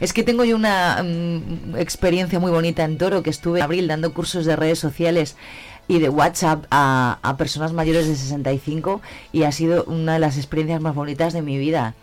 Es 0.00 0.12
que 0.12 0.22
tengo 0.22 0.44
yo 0.44 0.54
una 0.56 1.02
mm, 1.02 1.76
experiencia 1.78 2.38
muy 2.38 2.50
bonita 2.50 2.84
en 2.84 2.98
Toro, 2.98 3.22
que 3.22 3.30
estuve 3.30 3.60
en 3.60 3.64
abril 3.64 3.86
dando 3.88 4.12
cursos 4.12 4.44
de 4.44 4.54
redes 4.56 4.78
sociales 4.78 5.36
y 5.88 5.98
de 6.00 6.08
WhatsApp 6.10 6.66
a, 6.70 7.18
a 7.22 7.36
personas 7.38 7.72
mayores 7.72 8.06
de 8.06 8.14
65 8.14 9.00
y 9.32 9.44
ha 9.44 9.52
sido 9.52 9.84
una 9.84 10.12
de 10.14 10.18
las 10.18 10.36
experiencias 10.36 10.80
más 10.82 10.94
bonitas 10.94 11.32
de 11.32 11.40
mi 11.42 11.56
vida. 11.58 11.94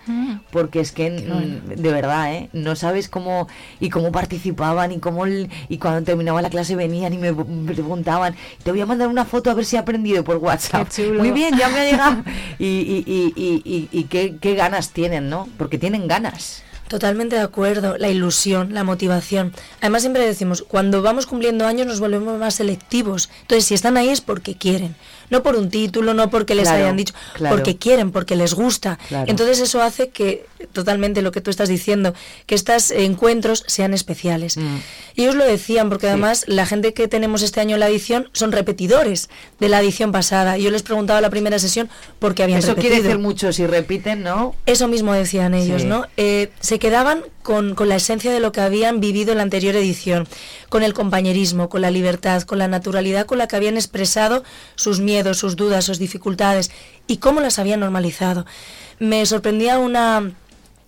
Porque 0.51 0.79
es 0.79 0.91
que 0.91 1.11
mm, 1.11 1.75
de 1.81 1.91
verdad 1.91 2.33
¿eh? 2.33 2.49
no 2.51 2.75
sabes 2.75 3.07
cómo 3.09 3.47
y 3.79 3.89
cómo 3.89 4.11
participaban 4.11 4.91
y 4.91 4.99
cómo 4.99 5.25
el- 5.25 5.49
y 5.69 5.77
cuando 5.77 6.01
terminaba 6.03 6.41
la 6.41 6.49
clase 6.49 6.75
venían 6.75 7.13
y 7.13 7.17
me 7.17 7.31
preguntaban 7.33 8.35
te 8.63 8.71
voy 8.71 8.81
a 8.81 8.85
mandar 8.85 9.07
una 9.07 9.25
foto 9.25 9.51
a 9.51 9.53
ver 9.53 9.65
si 9.65 9.75
he 9.75 9.79
aprendido 9.79 10.23
por 10.23 10.37
WhatsApp 10.37 10.89
Qué 10.89 11.03
chulo. 11.03 11.19
muy 11.19 11.31
bien 11.31 11.55
ya 11.57 11.69
me 11.69 11.79
ha 11.79 11.91
llegado. 11.91 12.23
Y, 12.59 12.65
y, 12.65 13.03
y, 13.05 13.33
y, 13.35 13.61
y- 13.65 13.89
y 13.91 14.03
qué, 14.05 14.37
qué 14.41 14.55
ganas 14.55 14.91
tienen 14.91 15.29
no 15.29 15.47
porque 15.57 15.77
tienen 15.77 16.07
ganas 16.07 16.63
Totalmente 16.87 17.35
de 17.35 17.41
acuerdo, 17.41 17.97
la 17.97 18.09
ilusión, 18.09 18.73
la 18.73 18.83
motivación. 18.83 19.53
Además 19.81 20.03
siempre 20.03 20.25
decimos, 20.25 20.61
cuando 20.61 21.01
vamos 21.01 21.25
cumpliendo 21.25 21.65
años 21.65 21.87
nos 21.87 21.99
volvemos 21.99 22.37
más 22.39 22.55
selectivos. 22.55 23.29
Entonces, 23.41 23.65
si 23.65 23.73
están 23.73 23.97
ahí 23.97 24.09
es 24.09 24.21
porque 24.21 24.55
quieren, 24.55 24.95
no 25.29 25.43
por 25.43 25.55
un 25.55 25.69
título, 25.69 26.13
no 26.13 26.29
porque 26.29 26.55
les 26.55 26.63
Claro, 26.65 26.83
hayan 26.83 26.97
dicho, 26.97 27.13
claro. 27.33 27.55
porque 27.55 27.77
quieren, 27.77 28.11
porque 28.11 28.35
les 28.35 28.53
gusta. 28.53 28.97
Claro. 29.07 29.25
Entonces 29.29 29.59
eso 29.59 29.81
hace 29.81 30.09
que 30.09 30.45
totalmente 30.73 31.21
lo 31.21 31.31
que 31.31 31.41
tú 31.41 31.49
estás 31.51 31.69
diciendo, 31.69 32.13
que 32.45 32.55
estos 32.55 32.91
encuentros 32.91 33.63
sean 33.67 33.93
especiales. 33.93 34.57
Mm. 34.57 34.77
Y 35.15 35.21
ellos 35.23 35.35
lo 35.35 35.45
decían 35.45 35.89
porque 35.89 36.07
además 36.07 36.43
la 36.47 36.65
gente 36.65 36.93
que 36.93 37.07
tenemos 37.07 37.41
este 37.43 37.59
año 37.61 37.75
en 37.75 37.79
la 37.79 37.87
edición 37.89 38.29
son 38.33 38.51
repetidores 38.51 39.29
de 39.59 39.69
la 39.69 39.79
edición 39.81 40.11
pasada. 40.11 40.57
Y 40.57 40.63
yo 40.63 40.71
les 40.71 40.83
preguntaba 40.83 41.19
en 41.19 41.23
la 41.23 41.29
primera 41.29 41.59
sesión 41.59 41.89
por 42.19 42.33
qué 42.35 42.43
habían 42.43 42.59
eso 42.59 42.69
repetido. 42.69 42.91
quiere 42.93 43.03
decir 43.03 43.19
mucho 43.19 43.53
si 43.53 43.65
repiten 43.67 44.23
no 44.23 44.55
Eso 44.65 44.87
mismo 44.87 45.13
decían 45.13 45.53
ellos, 45.53 45.81
Sí. 45.83 45.87
¿no? 45.87 46.05
Eh, 46.17 46.51
se 46.59 46.79
quedaban 46.79 47.21
con, 47.43 47.75
con 47.75 47.89
la 47.89 47.95
esencia 47.95 48.31
de 48.31 48.39
lo 48.39 48.51
que 48.51 48.61
habían 48.61 48.99
vivido 48.99 49.31
en 49.31 49.37
la 49.37 49.43
anterior 49.43 49.75
edición, 49.75 50.27
con 50.69 50.81
el 50.83 50.93
compañerismo, 50.93 51.69
con 51.69 51.81
la 51.81 51.91
libertad, 51.91 52.41
con 52.41 52.57
la 52.57 52.67
naturalidad 52.67 53.25
con 53.27 53.37
la 53.37 53.47
que 53.47 53.55
habían 53.55 53.75
expresado 53.75 54.43
sus 54.75 54.99
sus 55.33 55.55
dudas, 55.55 55.85
sus 55.85 55.99
dificultades 55.99 56.71
y 57.07 57.17
cómo 57.17 57.41
las 57.41 57.59
habían 57.59 57.79
normalizado. 57.79 58.45
Me 58.99 59.25
sorprendía 59.25 59.79
una, 59.79 60.31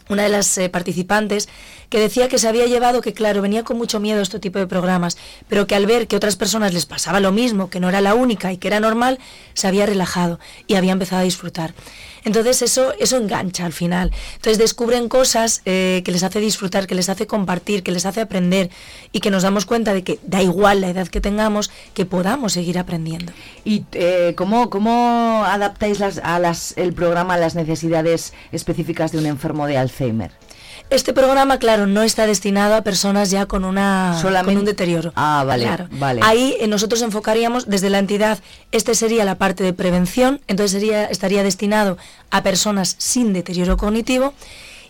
una 0.09 0.23
de 0.23 0.29
las 0.29 0.57
eh, 0.57 0.69
participantes 0.69 1.49
que 1.89 1.99
decía 1.99 2.27
que 2.27 2.37
se 2.37 2.47
había 2.47 2.65
llevado, 2.65 3.01
que 3.01 3.13
claro, 3.13 3.41
venía 3.41 3.63
con 3.63 3.77
mucho 3.77 3.99
miedo 3.99 4.19
a 4.19 4.23
este 4.23 4.39
tipo 4.39 4.59
de 4.59 4.67
programas, 4.67 5.17
pero 5.47 5.67
que 5.67 5.75
al 5.75 5.85
ver 5.85 6.07
que 6.07 6.15
otras 6.15 6.35
personas 6.35 6.73
les 6.73 6.85
pasaba 6.85 7.19
lo 7.19 7.31
mismo, 7.31 7.69
que 7.69 7.79
no 7.79 7.89
era 7.89 8.01
la 8.01 8.15
única 8.15 8.51
y 8.51 8.57
que 8.57 8.67
era 8.67 8.79
normal, 8.79 9.19
se 9.53 9.67
había 9.67 9.85
relajado 9.85 10.39
y 10.67 10.75
había 10.75 10.91
empezado 10.91 11.21
a 11.21 11.25
disfrutar. 11.25 11.73
Entonces 12.23 12.61
eso, 12.61 12.93
eso 12.99 13.15
engancha 13.15 13.65
al 13.65 13.71
final. 13.71 14.11
Entonces 14.35 14.57
descubren 14.57 15.07
cosas 15.07 15.61
eh, 15.63 16.01
que 16.03 16.11
les 16.11 16.23
hace 16.23 16.41
disfrutar, 16.41 16.85
que 16.85 16.93
les 16.93 17.07
hace 17.07 17.25
compartir, 17.25 17.83
que 17.83 17.91
les 17.91 18.05
hace 18.05 18.19
aprender 18.19 18.69
y 19.13 19.21
que 19.21 19.31
nos 19.31 19.43
damos 19.43 19.65
cuenta 19.65 19.93
de 19.93 20.03
que 20.03 20.19
da 20.23 20.41
igual 20.41 20.81
la 20.81 20.89
edad 20.89 21.07
que 21.07 21.21
tengamos, 21.21 21.71
que 21.93 22.05
podamos 22.05 22.51
seguir 22.51 22.79
aprendiendo. 22.79 23.31
¿Y 23.63 23.85
eh, 23.93 24.33
¿cómo, 24.35 24.69
cómo 24.69 25.43
adaptáis 25.45 25.99
las, 25.99 26.17
a 26.17 26.37
las, 26.39 26.73
el 26.77 26.91
programa 26.91 27.35
a 27.35 27.37
las 27.37 27.55
necesidades 27.55 28.33
específicas 28.51 29.13
de 29.13 29.19
un 29.19 29.25
enfermo 29.25 29.65
de 29.65 29.77
Alzheimer? 29.77 30.31
Este 30.89 31.11
programa, 31.11 31.59
claro, 31.59 31.85
no 31.85 32.01
está 32.01 32.25
destinado 32.25 32.73
a 32.75 32.81
personas 32.81 33.29
ya 33.29 33.45
con 33.45 33.65
una 33.65 34.17
Solamente- 34.21 34.53
con 34.53 34.59
un 34.59 34.65
deterioro. 34.65 35.11
Ah, 35.15 35.43
vale, 35.45 35.65
Claro. 35.65 35.87
vale. 35.91 36.21
Ahí 36.23 36.55
eh, 36.61 36.67
nosotros 36.67 37.01
enfocaríamos 37.01 37.67
desde 37.67 37.89
la 37.89 37.99
entidad, 37.99 38.39
este 38.71 38.95
sería 38.95 39.25
la 39.25 39.35
parte 39.35 39.65
de 39.65 39.73
prevención, 39.73 40.39
entonces 40.47 40.71
sería 40.71 41.03
estaría 41.05 41.43
destinado 41.43 41.97
a 42.31 42.41
personas 42.41 42.95
sin 42.99 43.33
deterioro 43.33 43.75
cognitivo 43.75 44.33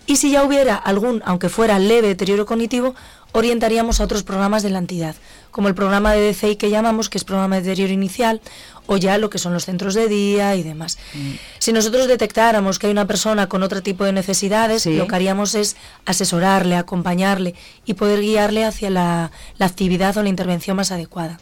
y 0.05 0.17
si 0.17 0.31
ya 0.31 0.43
hubiera 0.43 0.75
algún, 0.75 1.23
aunque 1.25 1.49
fuera 1.49 1.79
leve 1.79 2.09
deterioro 2.09 2.45
cognitivo, 2.45 2.93
orientaríamos 3.31 3.99
a 3.99 4.03
otros 4.03 4.21
programas 4.23 4.61
de 4.61 4.69
la 4.69 4.77
entidad, 4.77 5.15
como 5.57 5.69
el 5.69 5.73
programa 5.73 6.13
de 6.13 6.21
DCI 6.31 6.55
que 6.57 6.69
llamamos, 6.69 7.09
que 7.09 7.17
es 7.17 7.23
programa 7.23 7.55
de 7.55 7.63
deterioro 7.63 7.91
inicial, 7.91 8.41
o 8.85 8.95
ya 8.95 9.17
lo 9.17 9.29
que 9.31 9.39
son 9.39 9.53
los 9.53 9.65
centros 9.65 9.95
de 9.95 10.07
día 10.07 10.55
y 10.55 10.61
demás. 10.61 10.99
Mm. 11.15 11.31
Si 11.57 11.73
nosotros 11.73 12.07
detectáramos 12.07 12.77
que 12.77 12.85
hay 12.85 12.91
una 12.91 13.07
persona 13.07 13.49
con 13.49 13.63
otro 13.63 13.81
tipo 13.81 14.05
de 14.05 14.13
necesidades, 14.13 14.83
Sí. 14.83 14.95
lo 14.95 15.07
que 15.07 15.15
haríamos 15.15 15.55
es 15.55 15.75
asesorarle, 16.05 16.75
acompañarle 16.75 17.55
y 17.85 17.95
poder 17.95 18.21
guiarle 18.21 18.63
hacia 18.65 18.89
la, 18.89 19.31
la 19.57 19.65
actividad 19.65 20.15
o 20.17 20.23
la 20.23 20.29
intervención 20.29 20.77
más 20.77 20.91
adecuada. 20.91 21.39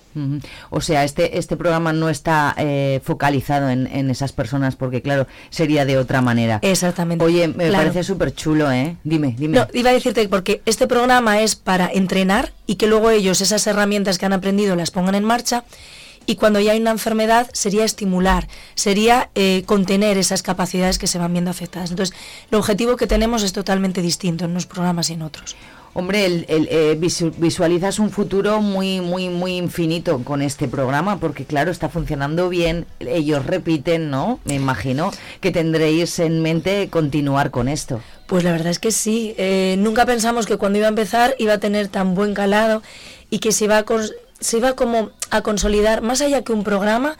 O 0.70 0.80
sea, 0.80 1.04
este, 1.04 1.38
este 1.38 1.58
programa 1.58 1.92
no 1.92 2.10
está 2.10 2.56
eh, 2.58 3.02
focalizado 3.04 3.70
en, 3.70 3.86
en 3.88 4.10
esas 4.10 4.32
personas 4.32 4.78
porque, 4.78 5.02
claro, 5.02 5.28
sería 5.50 5.84
de 5.84 5.98
otra 5.98 6.22
manera. 6.22 6.60
Exactamente. 6.62 7.24
Oye, 7.24 7.50
me 7.50 7.68
Claro. 7.68 7.84
parece 7.84 8.04
súper 8.06 8.34
chulo, 8.34 8.72
¿eh? 8.72 8.96
Dime, 9.04 9.36
dime. 9.38 9.58
No, 9.60 9.68
iba 9.74 9.90
a 9.90 9.94
decirte 9.94 10.26
porque 10.30 10.62
este 10.66 10.88
programa 10.88 11.42
es 11.42 11.58
para 11.58 11.88
entrenar 11.92 12.54
y 12.68 12.76
que 12.76 12.88
luego 12.88 13.10
ellos 13.10 13.42
esas 13.42 13.66
herramientas 13.68 14.18
que 14.18 14.26
han 14.26 14.34
aprendido 14.34 14.76
las 14.76 14.92
pongan 14.92 15.16
en 15.16 15.24
marcha 15.24 15.64
y 16.26 16.36
cuando 16.36 16.60
ya 16.60 16.72
hay 16.72 16.82
una 16.82 16.92
enfermedad 16.92 17.50
sería 17.54 17.86
estimular, 17.86 18.48
sería 18.74 19.30
eh, 19.36 19.64
contener 19.66 20.18
esas 20.18 20.42
capacidades 20.44 20.98
que 20.98 21.08
se 21.08 21.20
van 21.20 21.34
viendo 21.34 21.52
afectadas. 21.52 21.92
Entonces, 21.92 22.16
el 22.50 22.58
objetivo 22.58 22.96
que 22.96 23.08
tenemos 23.08 23.44
es 23.44 23.54
totalmente 23.54 24.02
distinto 24.02 24.46
en 24.46 24.52
unos 24.52 24.66
programas 24.66 25.10
y 25.10 25.14
en 25.14 25.22
otros. 25.22 25.56
Hombre, 25.98 26.26
el, 26.26 26.46
eh, 26.50 26.98
visu- 27.00 27.34
visualizas 27.38 28.00
un 28.00 28.10
futuro 28.12 28.60
muy, 28.60 29.00
muy, 29.00 29.30
muy 29.30 29.56
infinito 29.56 30.20
con 30.26 30.42
este 30.42 30.68
programa, 30.68 31.22
porque 31.22 31.46
claro, 31.46 31.72
está 31.72 31.88
funcionando 31.88 32.50
bien. 32.50 32.86
Ellos 33.00 33.46
repiten, 33.46 34.10
¿no? 34.10 34.42
Me 34.44 34.56
imagino 34.56 35.12
que 35.40 35.52
tendréis 35.52 36.20
en 36.20 36.42
mente 36.42 36.90
continuar 36.90 37.50
con 37.50 37.70
esto. 37.70 38.02
Pues 38.28 38.44
la 38.44 38.52
verdad 38.52 38.72
es 38.72 38.80
que 38.80 38.92
sí. 38.92 39.36
Eh, 39.38 39.78
nunca 39.80 40.06
pensamos 40.06 40.46
que 40.46 40.58
cuando 40.58 40.78
iba 40.80 40.88
a 40.88 40.90
empezar 40.90 41.34
iba 41.40 41.54
a 41.54 41.60
tener 41.60 41.88
tan 41.88 42.14
buen 42.14 42.34
calado 42.34 42.84
y 43.30 43.40
que 43.40 43.54
se 43.54 43.64
iba 43.64 43.78
a, 43.78 43.86
se 44.42 44.58
iba 44.58 44.74
como 44.74 45.12
a 45.32 45.44
consolidar, 45.44 46.02
más 46.02 46.20
allá 46.20 46.42
que 46.42 46.52
un 46.52 46.66
programa, 46.66 47.18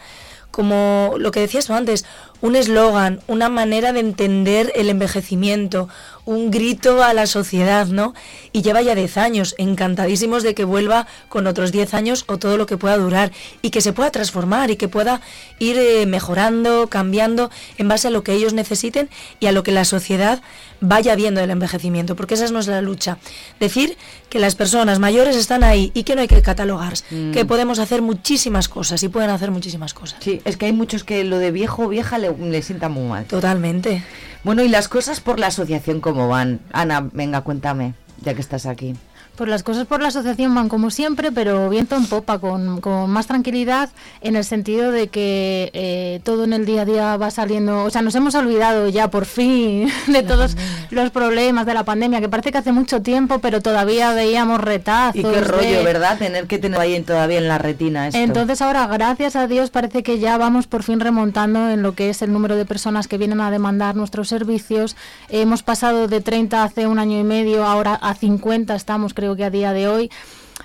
como 0.50 1.14
lo 1.18 1.32
que 1.32 1.40
decías 1.40 1.66
tú 1.66 1.72
antes, 1.74 2.04
un 2.42 2.56
eslogan, 2.56 3.20
una 3.26 3.48
manera 3.48 3.92
de 3.92 4.00
entender 4.00 4.72
el 4.74 4.88
envejecimiento, 4.90 5.88
un 6.26 6.50
grito 6.50 7.02
a 7.02 7.14
la 7.14 7.26
sociedad, 7.26 7.86
¿no? 7.86 8.12
Y 8.52 8.60
lleva 8.62 8.82
ya 8.82 8.94
10 8.94 9.16
años, 9.16 9.54
encantadísimos 9.58 10.42
de 10.42 10.54
que 10.54 10.64
vuelva 10.64 11.06
con 11.28 11.46
otros 11.46 11.72
10 11.72 11.94
años 11.94 12.24
o 12.26 12.36
todo 12.36 12.56
lo 12.58 12.66
que 12.66 12.76
pueda 12.76 12.98
durar 12.98 13.32
y 13.62 13.70
que 13.70 13.80
se 13.80 13.92
pueda 13.94 14.10
transformar 14.10 14.70
y 14.70 14.76
que 14.76 14.88
pueda 14.88 15.20
ir 15.58 15.78
eh, 15.78 16.04
mejorando, 16.06 16.88
cambiando 16.88 17.50
en 17.78 17.88
base 17.88 18.08
a 18.08 18.10
lo 18.10 18.22
que 18.22 18.32
ellos 18.34 18.52
necesiten 18.52 19.08
y 19.40 19.46
a 19.46 19.52
lo 19.52 19.62
que 19.62 19.72
la 19.72 19.84
sociedad 19.84 20.42
vaya 20.80 21.14
viendo 21.16 21.40
del 21.40 21.50
envejecimiento, 21.50 22.16
porque 22.16 22.34
esa 22.34 22.44
es 22.44 22.52
nuestra 22.52 22.82
lucha. 22.82 23.16
Decir 23.60 23.96
que 24.28 24.38
las 24.40 24.54
personas 24.56 24.98
mayores 24.98 25.36
están 25.36 25.64
ahí 25.64 25.90
y 25.94 26.02
que 26.02 26.14
no 26.16 26.20
hay 26.20 26.28
que 26.28 26.42
catalogar, 26.42 26.94
Mm. 27.10 27.32
que 27.32 27.44
podemos 27.44 27.78
hacer 27.78 28.02
muchísimas 28.02 28.68
cosas 28.68 29.02
y 29.02 29.08
pueden 29.08 29.30
hacer 29.30 29.50
muchísimas 29.50 29.94
cosas. 29.94 30.18
Sí, 30.20 30.40
es 30.44 30.56
que 30.56 30.66
hay 30.66 30.72
muchos 30.72 31.04
que 31.04 31.24
lo 31.24 31.38
de 31.38 31.50
viejo 31.52 31.84
o 31.84 31.88
vieja 31.88 32.18
le, 32.18 32.36
le 32.36 32.62
sienta 32.62 32.88
muy 32.88 33.08
mal. 33.08 33.24
Totalmente. 33.26 34.02
Bueno, 34.46 34.62
y 34.62 34.68
las 34.68 34.86
cosas 34.86 35.18
por 35.18 35.40
la 35.40 35.48
asociación, 35.48 36.00
¿cómo 36.00 36.28
van? 36.28 36.60
Ana, 36.72 37.00
venga, 37.12 37.40
cuéntame, 37.40 37.94
ya 38.22 38.32
que 38.32 38.40
estás 38.40 38.66
aquí. 38.66 38.94
Pues 39.36 39.50
las 39.50 39.62
cosas 39.62 39.86
por 39.86 40.00
la 40.00 40.08
asociación 40.08 40.54
van 40.54 40.68
como 40.70 40.90
siempre, 40.90 41.30
pero 41.30 41.68
viento 41.68 41.94
en 41.94 42.06
popa, 42.06 42.38
con, 42.38 42.80
con 42.80 43.10
más 43.10 43.26
tranquilidad, 43.26 43.90
en 44.22 44.34
el 44.34 44.44
sentido 44.44 44.90
de 44.90 45.08
que 45.08 45.70
eh, 45.74 46.20
todo 46.24 46.44
en 46.44 46.52
el 46.54 46.64
día 46.64 46.82
a 46.82 46.84
día 46.86 47.16
va 47.18 47.30
saliendo, 47.30 47.84
o 47.84 47.90
sea, 47.90 48.00
nos 48.02 48.14
hemos 48.14 48.34
olvidado 48.34 48.88
ya 48.88 49.10
por 49.10 49.26
fin 49.26 49.88
de 50.06 50.22
todos 50.22 50.56
los 50.90 51.10
problemas 51.10 51.66
de 51.66 51.74
la 51.74 51.84
pandemia, 51.84 52.20
que 52.20 52.28
parece 52.30 52.50
que 52.50 52.58
hace 52.58 52.72
mucho 52.72 53.02
tiempo, 53.02 53.38
pero 53.40 53.60
todavía 53.60 54.12
veíamos 54.12 54.60
retazos. 54.60 55.16
Y 55.16 55.22
qué 55.22 55.40
rollo, 55.42 55.78
de- 55.78 55.84
¿verdad? 55.84 56.16
Tener 56.18 56.46
que 56.46 56.58
tener 56.58 56.80
ahí 56.80 56.98
todavía 57.02 57.38
en 57.38 57.48
la 57.48 57.58
retina 57.58 58.08
esto. 58.08 58.18
Entonces 58.18 58.62
ahora, 58.62 58.86
gracias 58.86 59.36
a 59.36 59.46
Dios, 59.46 59.68
parece 59.70 60.02
que 60.02 60.18
ya 60.18 60.38
vamos 60.38 60.66
por 60.66 60.82
fin 60.82 60.98
remontando 61.00 61.68
en 61.70 61.82
lo 61.82 61.94
que 61.94 62.08
es 62.10 62.22
el 62.22 62.32
número 62.32 62.56
de 62.56 62.64
personas 62.64 63.06
que 63.08 63.18
vienen 63.18 63.40
a 63.40 63.50
demandar 63.50 63.96
nuestros 63.96 64.28
servicios. 64.28 64.96
Hemos 65.28 65.62
pasado 65.62 66.08
de 66.08 66.20
30 66.20 66.62
hace 66.62 66.86
un 66.86 66.98
año 66.98 67.18
y 67.20 67.24
medio, 67.24 67.66
ahora 67.66 67.94
a 67.96 68.14
50 68.14 68.74
estamos, 68.74 69.12
creo 69.12 69.25
que 69.34 69.44
a 69.44 69.50
día 69.50 69.72
de 69.72 69.88
hoy. 69.88 70.10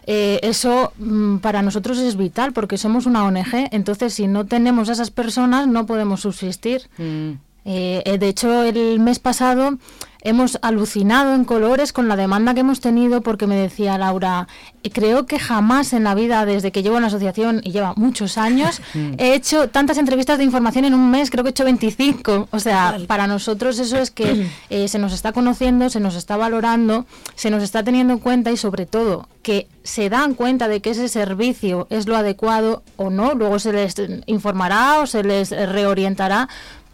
Eh, 0.08 0.40
eso 0.44 0.94
mm, 0.98 1.38
para 1.38 1.62
nosotros 1.62 1.98
es 2.00 2.16
vital 2.18 2.54
porque 2.54 2.78
somos 2.78 3.06
una 3.06 3.26
ONG, 3.26 3.70
entonces 3.72 4.14
si 4.14 4.28
no 4.28 4.46
tenemos 4.46 4.90
a 4.90 4.94
esas 4.94 5.12
personas 5.12 5.68
no 5.68 5.86
podemos 5.86 6.22
subsistir. 6.22 6.90
Mm. 6.98 7.32
Eh, 7.66 8.02
eh, 8.06 8.18
de 8.18 8.28
hecho, 8.28 8.64
el 8.64 9.00
mes 9.00 9.20
pasado 9.20 9.78
hemos 10.22 10.60
alucinado 10.62 11.34
en 11.34 11.46
colores 11.46 11.94
con 11.94 12.08
la 12.08 12.16
demanda 12.16 12.54
que 12.54 12.62
hemos 12.62 12.80
tenido 12.80 13.22
porque 13.22 13.48
me 13.48 13.56
decía 13.56 13.98
Laura, 13.98 14.48
eh, 14.84 14.90
creo 14.92 15.26
que 15.26 15.40
jamás 15.40 15.94
en 15.94 16.04
la 16.04 16.16
vida, 16.16 16.46
desde 16.46 16.72
que 16.72 16.84
llevo 16.84 16.96
en 16.98 17.02
la 17.02 17.08
asociación 17.08 17.62
y 17.64 17.72
lleva 17.72 17.94
muchos 17.96 18.38
años, 18.38 18.82
Mm. 18.94 19.14
he 19.18 19.34
hecho 19.34 19.70
tantas 19.70 19.98
entrevistas 19.98 20.38
de 20.38 20.44
información 20.44 20.86
en 20.86 20.94
un 20.94 21.10
mes, 21.12 21.30
creo 21.30 21.44
que 21.44 21.50
he 21.50 21.52
hecho 21.52 21.64
25. 21.64 22.50
O 22.52 22.60
sea, 22.60 22.98
para 23.08 23.26
nosotros 23.28 23.80
eso 23.80 23.98
es 23.98 24.12
que 24.12 24.48
eh, 24.70 24.88
se 24.88 25.00
nos 25.00 25.14
está 25.14 25.32
conociendo, 25.32 25.90
se 25.90 26.00
nos 26.00 26.16
está 26.16 26.38
valorando, 26.38 27.06
se 27.36 27.50
nos 27.50 27.64
está 27.64 27.84
teniendo 27.84 28.14
en 28.14 28.20
cuenta 28.20 28.52
y 28.52 28.58
sobre 28.58 28.86
todo 28.86 29.28
que 29.44 29.68
se 29.84 30.10
dan 30.10 30.36
cuenta 30.36 30.68
de 30.68 30.82
que 30.82 30.92
ese 30.92 31.08
servicio 31.08 31.88
es 31.90 32.08
lo 32.08 32.16
adecuado 32.16 32.84
o 32.98 33.10
no, 33.10 33.34
luego 33.34 33.58
se 33.60 33.74
les 33.74 33.96
informará 34.28 35.00
o 35.00 35.08
se 35.08 35.24
les 35.24 35.50
reorientará, 35.50 36.48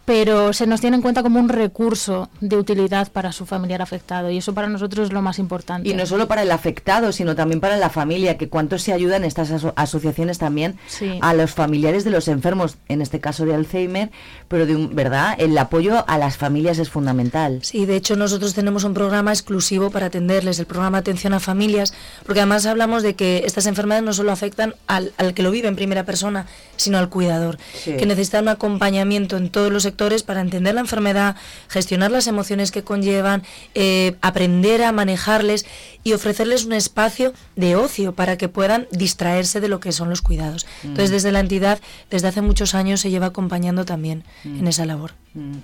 pero 0.08 0.54
se 0.54 0.66
nos 0.66 0.80
tiene 0.80 0.96
en 0.96 1.02
cuenta 1.02 1.22
como 1.22 1.38
un 1.38 1.50
recurso 1.50 2.30
de 2.40 2.56
utilidad 2.56 3.12
para 3.12 3.30
su 3.30 3.44
familiar 3.44 3.82
afectado 3.82 4.30
y 4.30 4.38
eso 4.38 4.54
para 4.54 4.66
nosotros 4.66 5.08
es 5.08 5.12
lo 5.12 5.20
más 5.20 5.38
importante. 5.38 5.86
Y 5.86 5.92
no 5.92 6.06
solo 6.06 6.26
para 6.26 6.40
el 6.40 6.50
afectado, 6.50 7.12
sino 7.12 7.36
también 7.36 7.60
para 7.60 7.76
la 7.76 7.90
familia, 7.90 8.38
que 8.38 8.48
cuánto 8.48 8.78
se 8.78 8.94
ayudan 8.94 9.22
estas 9.22 9.50
aso- 9.50 9.74
asociaciones 9.76 10.38
también 10.38 10.78
Sí. 10.86 11.18
a 11.20 11.34
los 11.34 11.50
familiares 11.50 12.04
de 12.04 12.10
los 12.10 12.26
enfermos, 12.28 12.78
en 12.88 13.02
este 13.02 13.20
caso 13.20 13.44
de 13.44 13.54
Alzheimer, 13.54 14.10
pero 14.48 14.64
de 14.64 14.76
un, 14.76 14.94
¿verdad? 14.96 15.34
El 15.36 15.58
apoyo 15.58 16.02
a 16.08 16.16
las 16.16 16.38
familias 16.38 16.78
es 16.78 16.88
fundamental. 16.88 17.58
Sí, 17.62 17.84
de 17.84 17.96
hecho 17.96 18.16
nosotros 18.16 18.54
tenemos 18.54 18.84
un 18.84 18.94
programa 18.94 19.30
exclusivo 19.30 19.90
para 19.90 20.06
atenderles, 20.06 20.58
el 20.58 20.64
programa 20.64 20.96
Atención 20.96 21.34
a 21.34 21.38
Familias, 21.40 21.92
porque 22.24 22.40
además 22.40 22.64
hablamos 22.64 23.02
de 23.02 23.14
que 23.14 23.42
estas 23.44 23.66
enfermedades 23.66 24.06
no 24.06 24.14
solo 24.14 24.32
afectan 24.32 24.74
al, 24.86 25.12
al 25.18 25.34
que 25.34 25.42
lo 25.42 25.50
vive 25.50 25.68
en 25.68 25.76
primera 25.76 26.04
persona, 26.04 26.46
sino 26.76 26.96
al 26.96 27.10
cuidador, 27.10 27.58
Sí. 27.74 27.94
que 27.98 28.06
necesita 28.06 28.40
un 28.40 28.48
acompañamiento 28.48 29.36
en 29.36 29.50
todos 29.50 29.70
los 29.70 29.82
sectores 29.82 29.97
para 30.22 30.40
entender 30.40 30.74
la 30.74 30.80
enfermedad, 30.80 31.34
gestionar 31.68 32.10
las 32.12 32.28
emociones 32.28 32.70
que 32.70 32.84
conllevan, 32.84 33.42
eh, 33.74 34.14
aprender 34.22 34.82
a 34.84 34.92
manejarles 34.92 35.66
y 36.04 36.12
ofrecerles 36.12 36.64
un 36.64 36.72
espacio 36.72 37.32
de 37.56 37.74
ocio 37.74 38.14
para 38.14 38.38
que 38.38 38.48
puedan 38.48 38.86
distraerse 38.92 39.60
de 39.60 39.68
lo 39.68 39.80
que 39.80 39.90
son 39.92 40.08
los 40.08 40.22
cuidados. 40.22 40.66
Entonces 40.84 41.10
Mm. 41.10 41.14
desde 41.14 41.32
la 41.32 41.40
entidad, 41.40 41.80
desde 42.10 42.28
hace 42.28 42.42
muchos 42.42 42.74
años, 42.74 43.00
se 43.00 43.10
lleva 43.10 43.26
acompañando 43.26 43.84
también 43.84 44.22
Mm. 44.44 44.60
en 44.60 44.68
esa 44.68 44.86
labor. 44.86 45.12
Mm. 45.34 45.56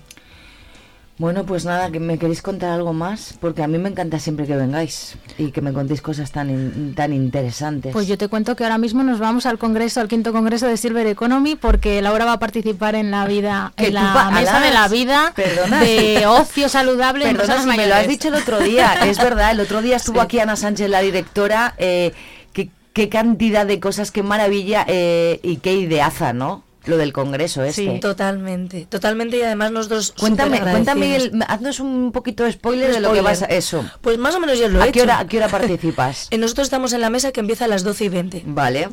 Bueno, 1.17 1.45
pues 1.47 1.65
nada, 1.65 1.91
que 1.93 2.01
me 2.01 2.19
queréis 2.19 2.43
contar 2.43 2.71
algo 2.73 2.93
más, 2.93 3.35
porque 3.41 3.63
a 3.63 3.69
mí 3.69 3.79
me 3.79 3.89
encanta 3.89 4.19
siempre 4.19 4.47
que 4.49 4.57
vengáis 4.57 5.15
y 5.39 5.53
que 5.53 5.61
me 5.61 5.73
contéis 5.73 6.03
cosas 6.03 6.33
tan 6.33 6.51
in- 6.51 6.95
tan 6.97 7.13
interesantes. 7.13 7.93
Pues 7.93 8.09
yo 8.09 8.19
te 8.19 8.27
cuento 8.27 8.57
que 8.57 8.65
ahora 8.65 8.79
mismo 8.79 9.05
nos 9.05 9.21
vamos 9.21 9.47
al 9.47 9.57
congreso, 9.57 10.01
al 10.01 10.09
quinto 10.09 10.33
congreso 10.33 10.67
de 10.67 10.77
Silver 10.77 11.07
Economy, 11.07 11.55
porque 11.55 12.03
Laura 12.03 12.25
va 12.25 12.33
a 12.33 12.39
participar 12.41 12.97
en 12.97 13.13
la 13.13 13.27
vida, 13.27 13.73
en 13.77 13.95
la 13.95 14.31
mesa 14.33 14.59
de 14.59 14.73
la 14.73 14.89
vida, 14.89 15.33
perdona. 15.37 15.81
de 15.81 16.27
ocio 16.27 16.69
saludable. 16.69 17.27
en 17.29 17.37
Perdona 17.37 17.55
personas 17.55 17.75
si 17.77 17.81
me 17.81 17.87
lo 17.87 17.95
has 17.95 18.09
dicho 18.09 18.27
el 18.29 18.35
otro 18.35 18.59
día, 18.59 18.95
es 19.07 19.19
verdad, 19.19 19.53
el 19.53 19.61
otro 19.61 19.83
día 19.83 19.95
estuvo 19.97 20.21
aquí 20.21 20.41
Ana 20.41 20.57
Sánchez, 20.57 20.91
la 20.91 21.01
directora, 21.01 21.75
eh, 21.79 22.13
qué, 22.53 22.71
qué 22.93 23.09
cantidad 23.09 23.65
de 23.67 23.79
cosas, 23.79 24.11
qué 24.11 24.25
maravilla 24.25 24.85
eh, 24.89 25.39
y 25.45 25.59
qué 25.59 25.75
ideaza, 25.75 26.33
¿no? 26.33 26.65
Lo 26.87 26.97
del 26.99 27.13
congreso 27.13 27.63
este. 27.63 27.99
Totalmente, 28.01 28.87
totalmente 28.89 29.39
y 29.39 29.43
además 29.43 29.73
nosotros 29.73 30.13
Cuéntame, 30.19 30.61
cuéntame, 30.61 31.17
el- 31.17 31.43
haznos 31.49 31.81
un 31.81 32.13
poquito 32.13 32.45
de 32.45 32.53
spoiler 32.53 32.93
de 32.93 33.01
lo 33.01 33.09
que 33.13 33.19
Spoiler. 33.21 33.23
vas 33.25 33.43
a... 33.43 33.47
Eso. 33.47 33.85
Pues 34.03 34.19
más 34.19 34.35
o 34.35 34.41
menos 34.41 34.59
ya 34.59 34.69
lo 34.69 34.81
he 34.81 34.83
¿A 34.89 34.93
qué 34.93 35.01
hecho. 35.01 35.03
hora, 35.05 35.19
a 35.21 35.27
qué 35.27 35.39
hora 35.39 35.49
participas? 35.49 36.29
Eh, 36.31 36.37
Nosotros 36.39 36.67
estamos 36.67 36.93
en 36.93 37.01
la 37.01 37.09
mesa 37.11 37.33
que 37.33 37.41
empieza 37.41 37.65
a 37.65 37.69
las 37.69 37.85
12 37.85 38.05
y 38.05 38.09
20. 38.11 38.43
Vale. 38.47 38.89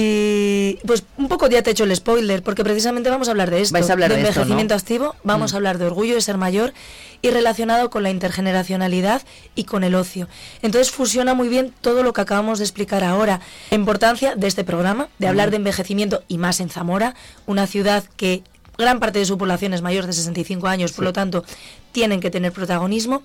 Y 0.00 0.78
pues 0.86 1.02
un 1.16 1.26
poco 1.26 1.48
ya 1.48 1.60
te 1.62 1.70
he 1.70 1.72
hecho 1.72 1.82
el 1.82 1.94
spoiler, 1.96 2.42
porque 2.44 2.62
precisamente 2.62 3.10
vamos 3.10 3.26
a 3.26 3.32
hablar 3.32 3.50
de 3.50 3.60
esto. 3.62 3.72
Vais 3.72 3.90
a 3.90 3.94
hablar 3.94 4.10
de 4.12 4.20
envejecimiento 4.20 4.74
¿no? 4.74 4.78
activo, 4.78 5.16
vamos 5.24 5.52
Mm. 5.52 5.54
a 5.54 5.56
hablar 5.56 5.78
de 5.78 5.86
orgullo 5.86 6.14
de 6.14 6.20
ser 6.20 6.36
mayor 6.36 6.72
y 7.20 7.30
relacionado 7.30 7.90
con 7.90 8.04
la 8.04 8.10
intergeneracionalidad 8.10 9.22
y 9.56 9.64
con 9.64 9.82
el 9.82 9.96
ocio. 9.96 10.28
Entonces 10.62 10.92
fusiona 10.92 11.34
muy 11.34 11.48
bien 11.48 11.74
todo 11.80 12.04
lo 12.04 12.12
que 12.12 12.20
acabamos 12.20 12.58
de 12.60 12.64
explicar 12.64 13.02
ahora. 13.02 13.40
La 13.70 13.76
importancia 13.76 14.36
de 14.36 14.46
este 14.46 14.62
programa, 14.62 15.08
de 15.18 15.26
hablar 15.26 15.48
Mm. 15.48 15.50
de 15.50 15.56
envejecimiento 15.56 16.22
y 16.28 16.38
más 16.38 16.60
en 16.60 16.68
Zamora, 16.70 17.14
una 17.46 17.66
ciudad 17.66 18.04
que 18.16 18.42
gran 18.76 19.00
parte 19.00 19.18
de 19.18 19.24
su 19.26 19.36
población 19.36 19.74
es 19.74 19.82
mayor 19.82 20.06
de 20.06 20.12
65 20.12 20.68
años, 20.68 20.92
por 20.92 21.04
lo 21.04 21.12
tanto, 21.12 21.44
tienen 21.90 22.20
que 22.20 22.30
tener 22.30 22.52
protagonismo. 22.52 23.24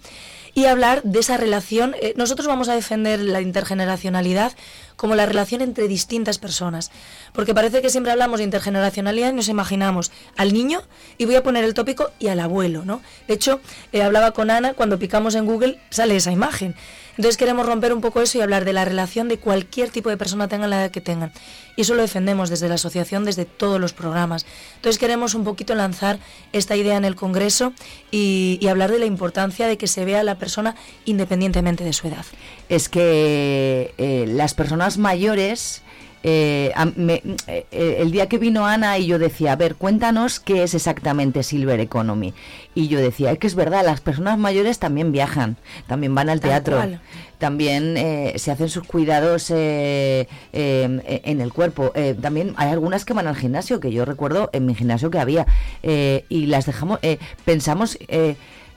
Y 0.55 0.65
hablar 0.65 1.01
de 1.03 1.19
esa 1.19 1.37
relación. 1.37 1.95
eh, 1.99 2.13
nosotros 2.15 2.47
vamos 2.47 2.69
a 2.69 2.75
defender 2.75 3.19
la 3.19 3.41
intergeneracionalidad 3.41 4.53
como 4.95 5.15
la 5.15 5.25
relación 5.25 5.61
entre 5.61 5.87
distintas 5.87 6.37
personas. 6.37 6.91
Porque 7.33 7.53
parece 7.53 7.81
que 7.81 7.89
siempre 7.89 8.11
hablamos 8.11 8.39
de 8.39 8.45
intergeneracionalidad 8.45 9.31
y 9.31 9.35
nos 9.35 9.49
imaginamos 9.49 10.11
al 10.37 10.53
niño, 10.53 10.81
y 11.17 11.25
voy 11.25 11.35
a 11.35 11.43
poner 11.43 11.63
el 11.63 11.73
tópico, 11.73 12.11
y 12.19 12.27
al 12.27 12.39
abuelo, 12.39 12.83
¿no? 12.85 13.01
De 13.27 13.33
hecho, 13.33 13.59
eh, 13.91 14.03
hablaba 14.03 14.31
con 14.31 14.49
Ana, 14.49 14.73
cuando 14.73 14.99
picamos 14.99 15.35
en 15.35 15.45
Google 15.45 15.79
sale 15.89 16.15
esa 16.15 16.31
imagen. 16.31 16.75
Entonces 17.15 17.37
queremos 17.37 17.65
romper 17.65 17.93
un 17.93 18.01
poco 18.01 18.21
eso 18.21 18.37
y 18.37 18.41
hablar 18.41 18.65
de 18.65 18.73
la 18.73 18.85
relación 18.85 19.27
de 19.27 19.37
cualquier 19.37 19.89
tipo 19.89 20.09
de 20.09 20.17
persona 20.17 20.47
tengan 20.47 20.69
la 20.69 20.81
edad 20.81 20.91
que 20.91 21.01
tengan. 21.01 21.31
Y 21.75 21.81
eso 21.81 21.93
lo 21.93 22.01
defendemos 22.01 22.49
desde 22.49 22.67
la 22.67 22.75
asociación, 22.75 23.25
desde 23.25 23.45
todos 23.45 23.79
los 23.79 23.93
programas. 23.93 24.45
Entonces 24.75 24.99
queremos 24.99 25.35
un 25.35 25.43
poquito 25.43 25.75
lanzar 25.75 26.19
esta 26.53 26.75
idea 26.75 26.97
en 26.97 27.05
el 27.05 27.15
Congreso 27.15 27.73
y, 28.11 28.59
hablar 28.67 28.91
de 28.91 28.97
la 28.97 29.05
importancia 29.05 29.67
de 29.67 29.77
que 29.77 29.85
se 29.85 30.03
vea 30.03 30.21
a 30.21 30.23
la 30.23 30.39
persona 30.39 30.75
independientemente 31.05 31.83
de 31.83 31.93
su 31.93 32.07
edad. 32.07 32.25
Es 32.69 32.89
que 32.89 33.93
eh, 33.97 34.25
las 34.27 34.53
personas 34.55 34.97
mayores... 34.97 35.83
eh, 36.23 36.71
me- 36.95 37.21
eh, 37.47 37.65
eh, 37.71 37.97
el 37.99 38.11
día 38.11 38.27
que 38.29 38.37
vino 38.37 38.65
Ana 38.65 38.97
y 38.97 39.05
yo 39.07 39.19
decía, 39.19 39.51
a 39.51 39.55
ver, 39.55 39.75
cuéntanos 39.75 40.39
qué 40.39 40.63
es 40.63 40.73
exactamente 40.73 41.43
Silver 41.43 41.79
Economy. 41.79 42.33
Y 42.75 42.87
yo 42.87 42.99
decía, 42.99 43.31
es 43.31 43.37
que 43.39 43.47
es 43.47 43.55
verdad, 43.55 43.83
las 43.85 44.01
personas 44.01 44.37
mayores 44.37 44.79
también 44.79 45.11
viajan, 45.11 45.57
también 45.87 46.15
van 46.15 46.29
al 46.29 46.39
Tal 46.39 46.49
teatro, 46.49 46.77
cual. 46.77 47.01
también 47.37 47.95
eh, 47.97 48.33
se 48.37 48.51
hacen 48.51 48.69
sus 48.69 48.83
cuidados 48.87 49.51
eh, 49.51 50.27
eh, 50.53 51.21
en 51.25 51.41
el 51.41 51.53
cuerpo. 51.53 51.91
Eh, 51.95 52.15
también 52.19 52.53
hay 52.57 52.69
algunas 52.71 53.05
que 53.05 53.13
van 53.13 53.27
al 53.27 53.35
gimnasio, 53.35 53.79
que 53.79 53.91
yo 53.91 54.05
recuerdo 54.05 54.49
en 54.53 54.65
mi 54.65 54.73
gimnasio 54.75 55.11
que 55.11 55.19
había, 55.19 55.45
eh, 55.83 56.25
y 56.29 56.47
las 56.47 56.65
dejamos, 56.65 56.99
eh, 57.03 57.19
pensamos 57.45 57.97
eh, 58.07 58.35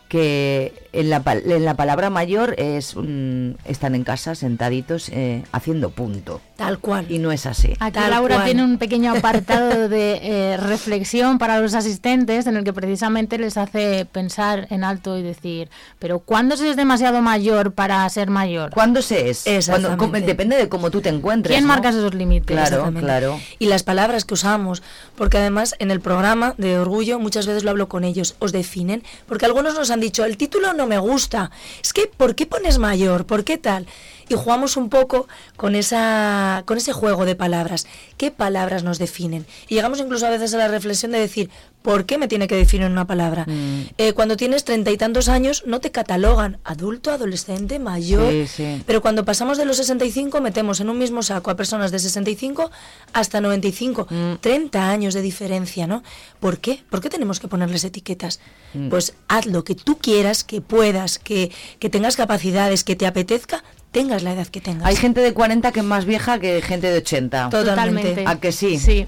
que 0.09 0.73
en 1.01 1.11
la, 1.11 1.23
pal- 1.23 1.43
en 1.51 1.65
la 1.65 1.75
palabra 1.75 2.11
mayor 2.11 2.55
es 2.59 2.95
mm, 2.97 3.51
están 3.67 3.95
en 3.95 4.05
casa 4.05 4.35
sentaditos 4.35 5.09
eh, 5.11 5.43
haciendo 5.53 5.91
punto. 5.91 6.41
Tal 6.57 6.79
cual. 6.79 7.07
Y 7.11 7.19
no 7.19 7.33
es 7.33 7.45
así. 7.45 7.75
Aquí 7.81 7.93
Tal 7.99 8.11
Laura 8.11 8.37
cual. 8.37 8.47
tiene 8.47 8.65
un 8.65 8.79
pequeño 8.79 9.13
apartado 9.15 9.89
de 9.91 10.21
eh, 10.23 10.57
reflexión 10.57 11.39
para 11.39 11.61
los 11.61 11.75
asistentes 11.75 12.47
en 12.47 12.57
el 12.57 12.65
que 12.65 12.73
precisamente 12.73 13.39
les 13.39 13.57
hace 13.59 14.07
pensar 14.11 14.67
en 14.71 14.83
alto 14.85 15.19
y 15.19 15.23
decir, 15.23 15.69
pero 15.99 16.19
¿cuándo 16.21 16.57
se 16.57 16.71
es 16.71 16.77
demasiado 16.77 17.21
mayor 17.21 17.73
para 17.73 18.09
ser 18.09 18.31
mayor? 18.31 18.71
¿Cuándo 18.71 19.03
se 19.03 19.29
es? 19.29 19.43
Cuando- 19.45 19.59
Exactamente. 19.59 19.97
como- 19.99 20.27
depende 20.27 20.57
de 20.57 20.69
cómo 20.69 20.91
tú 20.91 21.01
te 21.03 21.11
encuentres. 21.11 21.53
¿Quién 21.55 21.65
¿no? 21.67 21.75
marca 21.75 21.91
esos 21.91 22.15
límites? 22.15 22.47
Claro, 22.57 22.91
claro. 22.99 23.39
Y 23.59 23.67
las 23.67 23.83
palabras 23.83 24.25
que 24.25 24.35
usamos, 24.35 24.83
porque 25.15 25.37
además 25.39 25.75
en 25.79 25.91
el 25.91 26.01
programa 26.01 26.55
de 26.57 26.79
orgullo 26.79 27.19
muchas 27.19 27.47
veces 27.47 27.65
lo 27.65 27.71
hablo 27.71 27.89
con 27.89 28.03
ellos, 28.05 28.35
os 28.39 28.53
definen, 28.53 29.03
porque 29.27 29.45
algunos 29.45 29.75
nos 29.75 29.91
han 29.91 30.01
dicho, 30.01 30.25
el 30.25 30.37
título 30.39 30.73
no 30.73 30.86
me 30.87 30.99
gusta, 30.99 31.51
es 31.83 31.93
que 31.93 32.07
¿por 32.07 32.35
qué 32.35 32.47
pones 32.47 32.79
mayor? 32.79 33.27
¿Por 33.27 33.45
qué 33.45 33.59
tal? 33.59 33.87
Y 34.29 34.35
jugamos 34.35 34.77
un 34.77 34.89
poco 34.89 35.29
con, 35.57 35.75
esa, 35.75 36.63
con 36.67 36.79
ese 36.79 36.93
juego 36.93 37.25
de 37.25 37.35
palabras. 37.35 37.87
¿Qué 38.17 38.31
palabras 38.31 38.83
nos 38.83 38.99
definen? 38.99 39.47
Y 39.69 39.75
llegamos 39.75 40.01
incluso 40.01 40.27
a 40.27 40.31
veces 40.31 40.53
a 40.55 40.59
la 40.59 40.69
reflexión 40.69 41.13
de 41.13 41.19
decir, 41.19 41.51
¿por 41.83 42.07
qué 42.07 42.19
me 42.19 42.27
tiene 42.27 42.49
que 42.49 42.57
definir 42.57 42.89
una 42.91 43.07
palabra? 43.07 43.45
Mm. 43.47 43.91
Eh, 43.99 44.13
cuando 44.13 44.37
tienes 44.37 44.65
treinta 44.65 44.91
y 44.91 44.97
tantos 44.97 45.29
años 45.29 45.63
no 45.67 45.81
te 45.81 45.91
catalogan 45.93 46.59
adulto, 46.65 47.11
adolescente, 47.13 47.79
mayor. 47.79 48.31
Sí, 48.33 48.47
sí. 48.49 48.83
Pero 48.87 49.01
cuando 49.01 49.25
pasamos 49.25 49.59
de 49.59 49.65
los 49.65 49.77
65 49.77 50.41
metemos 50.41 50.81
en 50.81 50.91
un 50.91 50.99
mismo 50.99 51.23
saco 51.23 51.51
a 51.51 51.57
personas 51.57 51.91
de 51.93 51.99
65 51.99 52.71
hasta 53.13 53.41
95, 53.41 54.07
Mm. 54.11 54.35
30 54.41 54.91
años 54.91 55.15
de 55.15 55.23
diferencia, 55.23 55.87
¿no? 55.87 56.03
¿Por 56.41 56.59
qué? 56.59 56.83
¿Por 56.91 57.01
qué 57.01 57.09
tenemos 57.09 57.41
que 57.41 57.49
ponerles 57.49 57.85
etiquetas? 57.85 58.41
Mm. 58.75 58.89
Pues 58.89 59.15
haz 59.29 59.47
lo 59.47 59.65
que 59.65 59.75
tú 59.75 59.99
quieras, 59.99 60.45
que 60.45 60.61
puedas, 60.61 61.19
que, 61.19 61.51
que 61.79 61.89
tengas 61.91 62.17
capacidades, 62.17 62.85
que 62.85 62.97
te 62.97 63.07
apetezca, 63.07 63.63
tengas 63.97 64.23
la 64.23 64.35
edad 64.35 64.47
que 64.47 64.61
tengas. 64.61 64.87
Hay 64.87 64.95
gente 64.95 65.23
de 65.23 65.33
40 65.33 65.73
que 65.73 65.81
es 65.81 65.87
más 65.87 66.05
vieja 66.05 66.39
que 66.39 66.61
gente 66.61 66.91
de 66.91 66.99
80. 66.99 67.49
Totalmente. 67.49 68.25
¿A 68.27 68.39
que 68.39 68.53
sí? 68.53 68.79
Sí. 68.79 69.07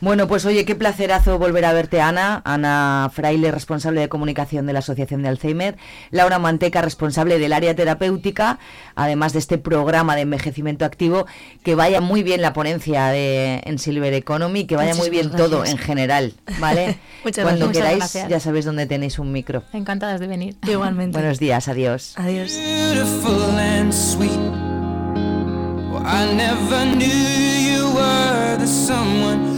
Bueno, 0.00 0.28
pues 0.28 0.44
oye, 0.44 0.64
qué 0.64 0.74
placerazo 0.76 1.38
volver 1.38 1.64
a 1.64 1.72
verte, 1.72 2.00
Ana. 2.00 2.40
Ana 2.44 3.10
Fraile, 3.12 3.50
responsable 3.50 4.00
de 4.00 4.08
comunicación 4.08 4.66
de 4.66 4.72
la 4.72 4.78
Asociación 4.78 5.22
de 5.22 5.28
Alzheimer. 5.28 5.76
Laura 6.10 6.38
Manteca, 6.38 6.82
responsable 6.82 7.38
del 7.38 7.52
área 7.52 7.74
terapéutica, 7.74 8.58
además 8.94 9.32
de 9.32 9.40
este 9.40 9.58
programa 9.58 10.14
de 10.14 10.22
envejecimiento 10.22 10.84
activo. 10.84 11.26
Que 11.64 11.74
vaya 11.74 12.00
muy 12.00 12.22
bien 12.22 12.42
la 12.42 12.52
ponencia 12.52 13.08
de, 13.08 13.60
en 13.64 13.78
Silver 13.78 14.14
Economy, 14.14 14.66
que 14.66 14.76
vaya 14.76 14.94
muy 14.94 15.10
bien 15.10 15.30
todo 15.32 15.64
en 15.64 15.78
general, 15.78 16.34
¿vale? 16.60 16.98
Muchas 17.24 17.44
Cuando 17.44 17.66
gracias. 17.66 17.82
queráis, 17.82 17.98
gracias. 17.98 18.28
ya 18.28 18.40
sabéis 18.40 18.64
dónde 18.64 18.86
tenéis 18.86 19.18
un 19.18 19.32
micro. 19.32 19.64
Encantadas 19.72 20.20
de 20.20 20.28
venir. 20.28 20.56
Igualmente. 20.66 21.18
Buenos 21.18 21.38
días, 21.40 21.66
adiós. 21.68 22.14
Adiós. 22.16 22.52
beautiful 22.52 23.58
and 23.58 23.92
sweet. 23.92 24.30
Well, 25.90 26.02
I 26.06 26.32
never 26.34 26.86
knew 26.86 27.06
you 27.06 27.92
were 27.94 28.56
the 28.58 28.66
someone 28.66 29.57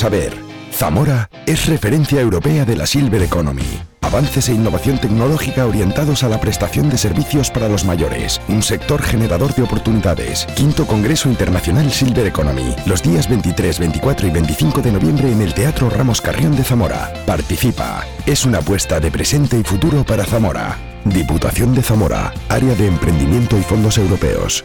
saber. 0.00 0.32
Zamora 0.72 1.28
es 1.44 1.66
referencia 1.66 2.22
europea 2.22 2.64
de 2.64 2.74
la 2.74 2.86
Silver 2.86 3.22
Economy. 3.22 3.82
Avances 4.00 4.48
e 4.48 4.54
innovación 4.54 4.98
tecnológica 4.98 5.66
orientados 5.66 6.24
a 6.24 6.28
la 6.30 6.40
prestación 6.40 6.88
de 6.88 6.96
servicios 6.96 7.50
para 7.50 7.68
los 7.68 7.84
mayores. 7.84 8.40
Un 8.48 8.62
sector 8.62 9.02
generador 9.02 9.54
de 9.54 9.62
oportunidades. 9.62 10.46
Quinto 10.56 10.86
Congreso 10.86 11.28
Internacional 11.28 11.90
Silver 11.90 12.26
Economy. 12.26 12.74
Los 12.86 13.02
días 13.02 13.28
23, 13.28 13.78
24 13.78 14.26
y 14.26 14.30
25 14.30 14.80
de 14.80 14.92
noviembre 14.92 15.30
en 15.30 15.42
el 15.42 15.52
Teatro 15.52 15.90
Ramos 15.90 16.22
Carrión 16.22 16.56
de 16.56 16.64
Zamora. 16.64 17.12
Participa. 17.26 18.06
Es 18.24 18.46
una 18.46 18.58
apuesta 18.58 19.00
de 19.00 19.10
presente 19.10 19.58
y 19.58 19.64
futuro 19.64 20.02
para 20.02 20.24
Zamora. 20.24 20.78
Diputación 21.04 21.74
de 21.74 21.82
Zamora. 21.82 22.32
Área 22.48 22.74
de 22.74 22.86
Emprendimiento 22.86 23.58
y 23.58 23.62
Fondos 23.62 23.98
Europeos. 23.98 24.64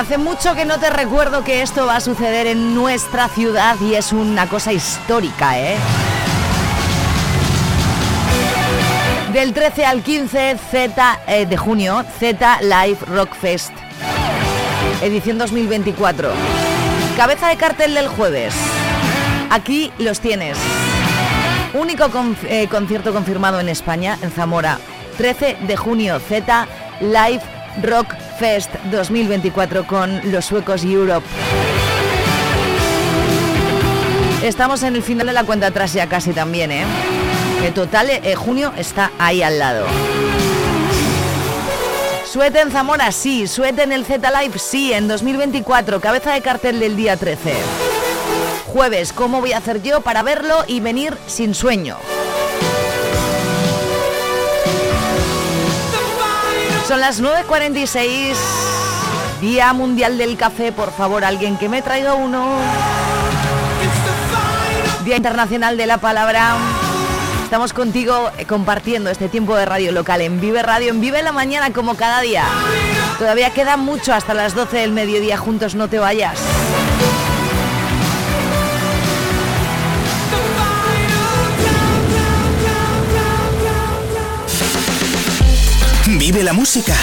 Hace 0.00 0.16
mucho 0.16 0.54
que 0.54 0.64
no 0.64 0.80
te 0.80 0.88
recuerdo 0.88 1.44
que 1.44 1.60
esto 1.60 1.84
va 1.84 1.96
a 1.96 2.00
suceder 2.00 2.46
en 2.46 2.74
nuestra 2.74 3.28
ciudad 3.28 3.76
y 3.82 3.96
es 3.96 4.14
una 4.14 4.48
cosa 4.48 4.72
histórica, 4.72 5.60
¿eh? 5.60 5.76
Del 9.34 9.52
13 9.52 9.84
al 9.84 10.02
15 10.02 10.56
Z 10.70 11.20
eh, 11.26 11.44
de 11.44 11.56
junio, 11.58 12.02
Z 12.18 12.62
Live 12.62 12.96
Rock 13.08 13.34
Fest. 13.34 13.72
Edición 15.02 15.36
2024. 15.36 16.30
Cabeza 17.18 17.48
de 17.48 17.56
cartel 17.58 17.92
del 17.92 18.08
jueves. 18.08 18.54
Aquí 19.50 19.92
los 19.98 20.20
tienes. 20.20 20.56
Único 21.74 22.06
eh, 22.48 22.68
concierto 22.68 23.12
confirmado 23.12 23.60
en 23.60 23.68
España, 23.68 24.16
en 24.22 24.30
Zamora. 24.30 24.78
13 25.18 25.58
de 25.60 25.76
junio, 25.76 26.18
Z 26.20 26.66
Live 27.02 27.42
Rock 27.82 28.14
Fest 28.14 28.29
2024 28.90 29.86
con 29.86 30.32
los 30.32 30.46
suecos 30.46 30.82
Europe. 30.84 31.26
Estamos 34.42 34.82
en 34.82 34.96
el 34.96 35.02
final 35.02 35.26
de 35.26 35.34
la 35.34 35.44
cuenta 35.44 35.66
atrás 35.66 35.92
ya 35.92 36.06
casi 36.06 36.32
también, 36.32 36.72
¿eh? 36.72 36.84
En 37.62 37.74
total, 37.74 38.08
eh, 38.08 38.34
junio 38.34 38.72
está 38.78 39.10
ahí 39.18 39.42
al 39.42 39.58
lado. 39.58 39.86
Suete 42.24 42.60
en 42.60 42.70
Zamora, 42.70 43.12
sí. 43.12 43.46
Suete 43.46 43.82
en 43.82 43.92
el 43.92 44.06
Z 44.06 44.30
Live, 44.40 44.58
sí. 44.58 44.92
En 44.94 45.08
2024, 45.08 46.00
cabeza 46.00 46.32
de 46.32 46.40
cartel 46.40 46.80
del 46.80 46.96
día 46.96 47.16
13. 47.16 47.52
Jueves, 48.68 49.12
¿cómo 49.12 49.40
voy 49.40 49.52
a 49.52 49.58
hacer 49.58 49.82
yo 49.82 50.00
para 50.00 50.22
verlo 50.22 50.64
y 50.66 50.80
venir 50.80 51.14
sin 51.26 51.54
sueño? 51.54 51.98
Son 56.90 56.98
las 56.98 57.22
9.46. 57.22 58.34
Día 59.40 59.72
Mundial 59.72 60.18
del 60.18 60.36
Café, 60.36 60.72
por 60.72 60.90
favor, 60.90 61.24
alguien 61.24 61.56
que 61.56 61.68
me 61.68 61.82
traiga 61.82 62.14
uno. 62.14 62.58
Día 65.04 65.16
Internacional 65.16 65.76
de 65.76 65.86
la 65.86 65.98
Palabra. 65.98 66.56
Estamos 67.44 67.72
contigo 67.72 68.32
eh, 68.38 68.44
compartiendo 68.44 69.08
este 69.08 69.28
tiempo 69.28 69.54
de 69.54 69.66
radio 69.66 69.92
local 69.92 70.20
en 70.20 70.40
Vive 70.40 70.64
Radio, 70.64 70.90
en 70.90 71.00
Vive 71.00 71.22
la 71.22 71.30
Mañana 71.30 71.72
como 71.72 71.94
cada 71.94 72.22
día. 72.22 72.42
Todavía 73.20 73.50
queda 73.50 73.76
mucho 73.76 74.12
hasta 74.12 74.34
las 74.34 74.56
12 74.56 74.78
del 74.78 74.90
mediodía, 74.90 75.36
juntos 75.36 75.76
no 75.76 75.86
te 75.86 76.00
vayas. 76.00 76.40
Vive 86.32 86.44
la 86.44 86.52
música 86.52 86.94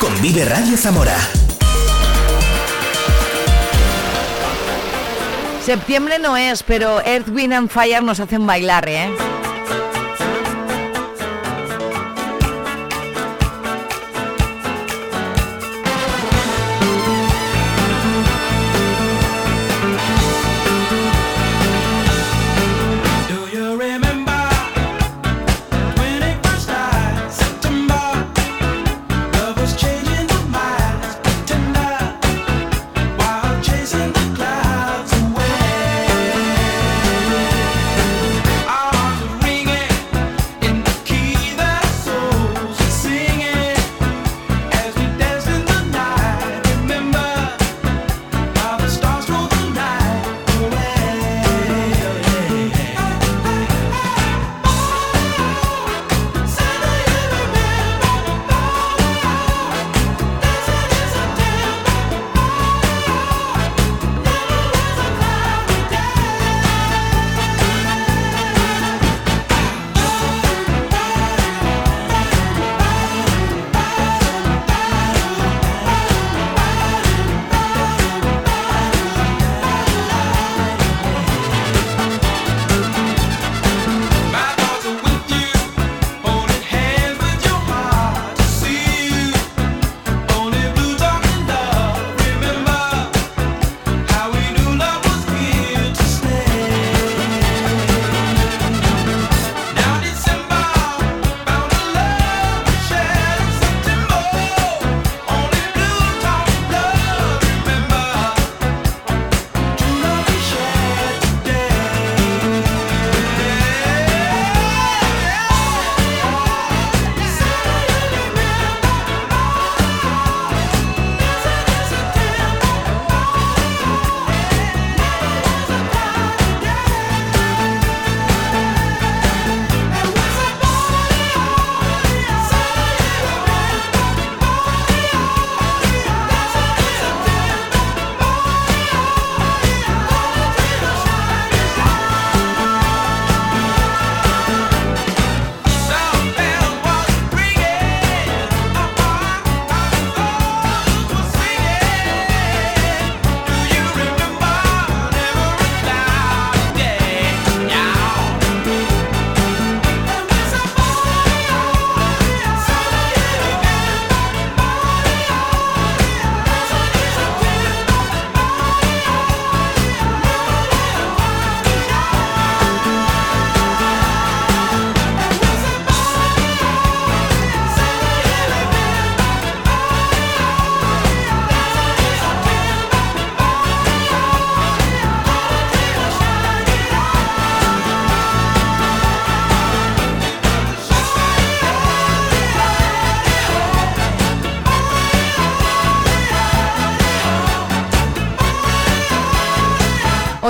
con 0.00 0.20
Vive 0.20 0.44
Radio 0.44 0.76
Zamora. 0.76 1.16
Septiembre 5.64 6.18
no 6.18 6.36
es, 6.36 6.64
pero 6.64 7.00
Earth, 7.02 7.28
Wind 7.28 7.52
and 7.52 7.70
Fire 7.70 8.02
nos 8.02 8.18
hacen 8.18 8.44
bailar, 8.44 8.88
¿eh? 8.88 9.12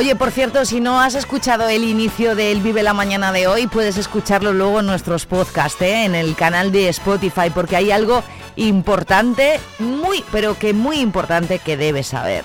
Oye, 0.07 0.15
por 0.15 0.31
cierto, 0.31 0.65
si 0.65 0.81
no 0.81 1.01
has 1.01 1.17
escuchado 1.17 1.69
el 1.69 1.83
inicio 1.83 2.37
del 2.37 2.61
Vive 2.61 2.85
la 2.85 2.95
Mañana 2.95 3.33
de 3.33 3.49
hoy, 3.49 3.67
puedes 3.67 3.99
escucharlo 3.99 4.53
luego 4.53 4.79
en 4.79 4.87
nuestros 4.87 5.27
podcasts, 5.27 5.83
¿eh? 5.83 6.05
en 6.05 6.15
el 6.15 6.37
canal 6.37 6.71
de 6.71 6.89
Spotify, 6.91 7.51
porque 7.53 7.75
hay 7.75 7.91
algo 7.91 8.23
importante, 8.55 9.59
muy, 9.81 10.23
pero 10.31 10.57
que 10.57 10.73
muy 10.75 11.01
importante 11.01 11.59
que 11.59 11.77
debes 11.77 12.07
saber. 12.07 12.45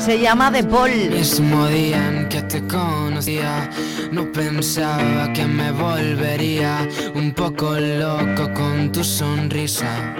Se 0.00 0.18
llama 0.18 0.50
The 0.50 0.64
Paul. 0.64 1.10
mismo 1.10 1.68
día 1.68 2.08
en 2.08 2.28
que 2.28 2.42
te 2.42 2.66
conocía, 2.66 3.70
no 4.10 4.32
pensaba 4.32 5.32
que 5.32 5.44
me 5.44 5.70
volvería 5.72 6.88
un 7.14 7.32
poco 7.32 7.78
loco 7.78 8.52
con 8.54 8.90
tu 8.90 9.04
sonrisa. 9.04 10.16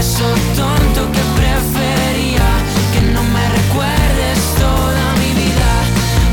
beso 0.00 0.32
tonto 0.56 1.02
que 1.12 1.24
prefería 1.40 2.48
que 2.92 3.02
no 3.12 3.22
me 3.22 3.44
recuerdes 3.58 4.38
toda 4.58 5.04
mi 5.20 5.30
vida. 5.42 5.70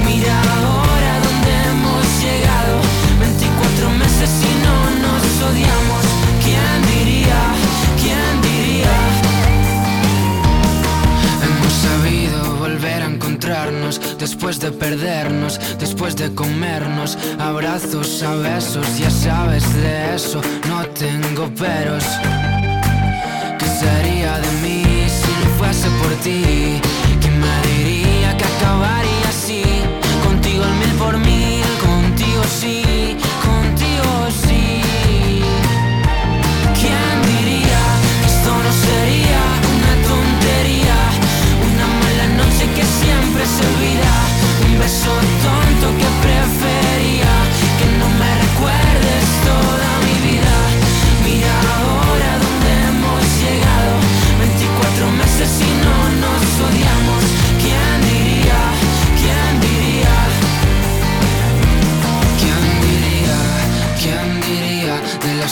Mira 0.07 0.36
ahora 0.59 1.11
dónde 1.28 1.51
hemos 1.68 2.03
llegado. 2.24 2.76
24 3.20 3.89
meses 4.03 4.32
y 4.49 4.53
no 4.65 4.78
nos 5.03 5.24
odiamos. 5.49 6.03
¿Quién 6.45 6.78
diría? 6.93 7.41
¿Quién 8.01 8.32
diría? 8.49 8.95
Hemos 11.45 11.74
sabido 11.88 12.39
volver 12.65 13.01
a 13.01 13.07
encontrarnos 13.15 13.99
después 14.18 14.61
de 14.61 14.72
perdernos, 14.72 15.59
después 15.78 16.15
de 16.15 16.34
comernos. 16.34 17.18
Abrazos 17.38 18.24
a 18.24 18.34
besos, 18.36 18.88
ya 18.97 19.11
sabes 19.11 19.65
de 19.74 20.15
eso. 20.15 20.39
No 20.70 20.86
tengo 21.03 21.49
peros. 21.49 22.05
¿Qué 23.80 23.86
sería 23.86 24.39
de 24.39 24.51
mí 24.63 24.84
si 25.07 25.32
no 25.43 25.49
fuese 25.59 25.88
por 26.01 26.11
ti? 26.23 26.82
¿Quién 27.21 27.39
me 27.39 27.61
diría 27.67 28.36
que 28.36 28.43
acabaría 28.43 29.30
así? 29.30 29.61
Contigo 30.23 30.63
el 30.63 30.73
mil 30.82 30.93
por 30.97 31.15
mil, 31.19 31.63
contigo 31.86 32.43
sí, 32.59 33.15
contigo 33.45 34.30
sí. 34.43 34.82
¿Quién 36.80 37.21
diría 37.30 37.82
que 38.21 38.28
esto 38.34 38.51
no 38.65 38.71
sería 38.88 39.41
una 39.75 39.93
tontería? 40.09 40.97
Una 41.69 41.88
mala 42.01 42.28
noche 42.41 42.65
que 42.75 42.84
siempre 42.84 43.43
se 43.45 43.61
olvida. 43.69 44.13
Un 44.65 44.80
beso 44.80 45.13
tonto 45.45 45.88
que 45.99 46.07
prefería 46.23 46.57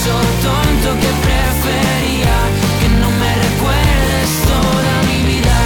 Beso 0.00 0.18
tonto 0.42 0.88
que 0.98 1.12
prefería 1.28 2.36
que 2.80 2.88
no 3.00 3.08
me 3.20 3.32
recuerdes 3.46 4.28
toda 4.48 4.92
mi 5.08 5.18
vida. 5.30 5.58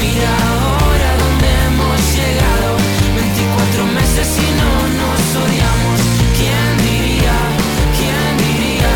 Mira 0.00 0.32
ahora 0.48 1.08
dónde 1.22 1.48
hemos 1.66 2.00
llegado. 2.16 2.68
24 3.20 3.84
meses 3.98 4.28
y 4.44 4.48
no 4.60 4.72
nos 5.00 5.22
odiamos. 5.44 5.98
¿Quién 6.38 6.68
diría? 6.88 7.36
¿Quién 7.98 8.28
diría? 8.44 8.94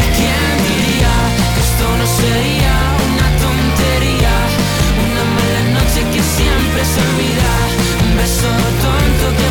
¿Y 0.00 0.06
quién 0.18 0.52
diría 0.68 1.14
que 1.54 1.60
esto 1.68 1.86
no 2.00 2.06
sería 2.20 2.74
una 3.08 3.28
tontería? 3.44 4.34
Una 5.06 5.24
mala 5.36 5.62
noche 5.76 6.00
que 6.12 6.22
siempre 6.36 6.80
se 6.92 6.98
olvida. 7.08 7.52
Un 8.04 8.16
beso 8.20 8.50
tonto 8.84 9.26
que 9.38 9.48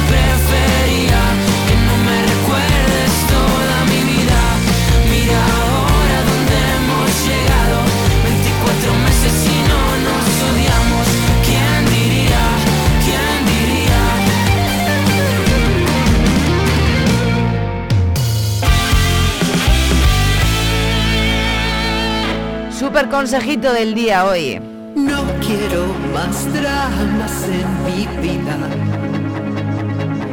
Super 22.96 23.10
consejito 23.10 23.74
del 23.74 23.94
día 23.94 24.24
hoy. 24.24 24.58
No 24.96 25.26
quiero 25.46 25.86
más 26.14 26.46
dramas 26.54 27.44
en 27.44 27.68
mi 27.84 28.08
vida, 28.22 28.56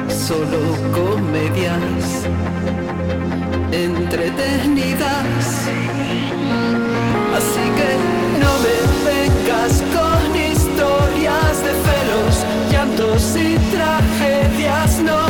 solo 0.08 0.60
comedias 0.94 2.24
entretenidas. 3.72 5.66
Así 7.34 7.64
que 7.78 7.90
no 8.38 8.52
me 8.62 8.76
vengas 9.10 9.82
con 9.96 10.22
historias 10.36 11.54
de 11.64 11.72
celos, 11.82 12.34
llantos 12.70 13.22
y 13.34 13.58
tragedias, 13.74 15.00
no. 15.00 15.20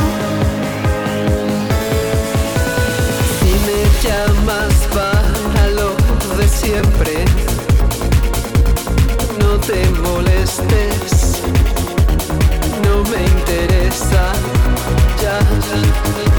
Si 3.39 3.51
me 3.65 3.79
llamas 4.03 4.72
no 9.39 9.59
te 9.59 9.89
molestes, 10.01 11.41
no 12.83 13.03
me 13.09 13.23
interesa 13.25 14.31
ya. 15.21 16.32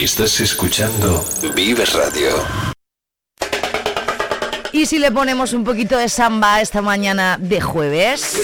Estás 0.00 0.40
escuchando 0.40 1.22
Vive 1.54 1.84
Radio. 1.84 2.30
Y 4.72 4.86
si 4.86 4.98
le 4.98 5.12
ponemos 5.12 5.52
un 5.52 5.62
poquito 5.62 5.98
de 5.98 6.08
samba 6.08 6.62
esta 6.62 6.80
mañana 6.80 7.36
de 7.38 7.60
jueves. 7.60 8.34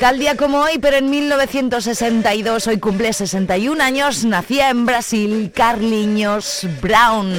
Tal 0.00 0.18
día 0.18 0.34
como 0.38 0.60
hoy, 0.60 0.78
pero 0.78 0.96
en 0.96 1.10
1962, 1.10 2.68
hoy 2.68 2.78
cumple 2.78 3.12
61 3.12 3.84
años, 3.84 4.24
nacía 4.24 4.70
en 4.70 4.86
Brasil 4.86 5.52
Carlinhos 5.54 6.66
Brown. 6.80 7.30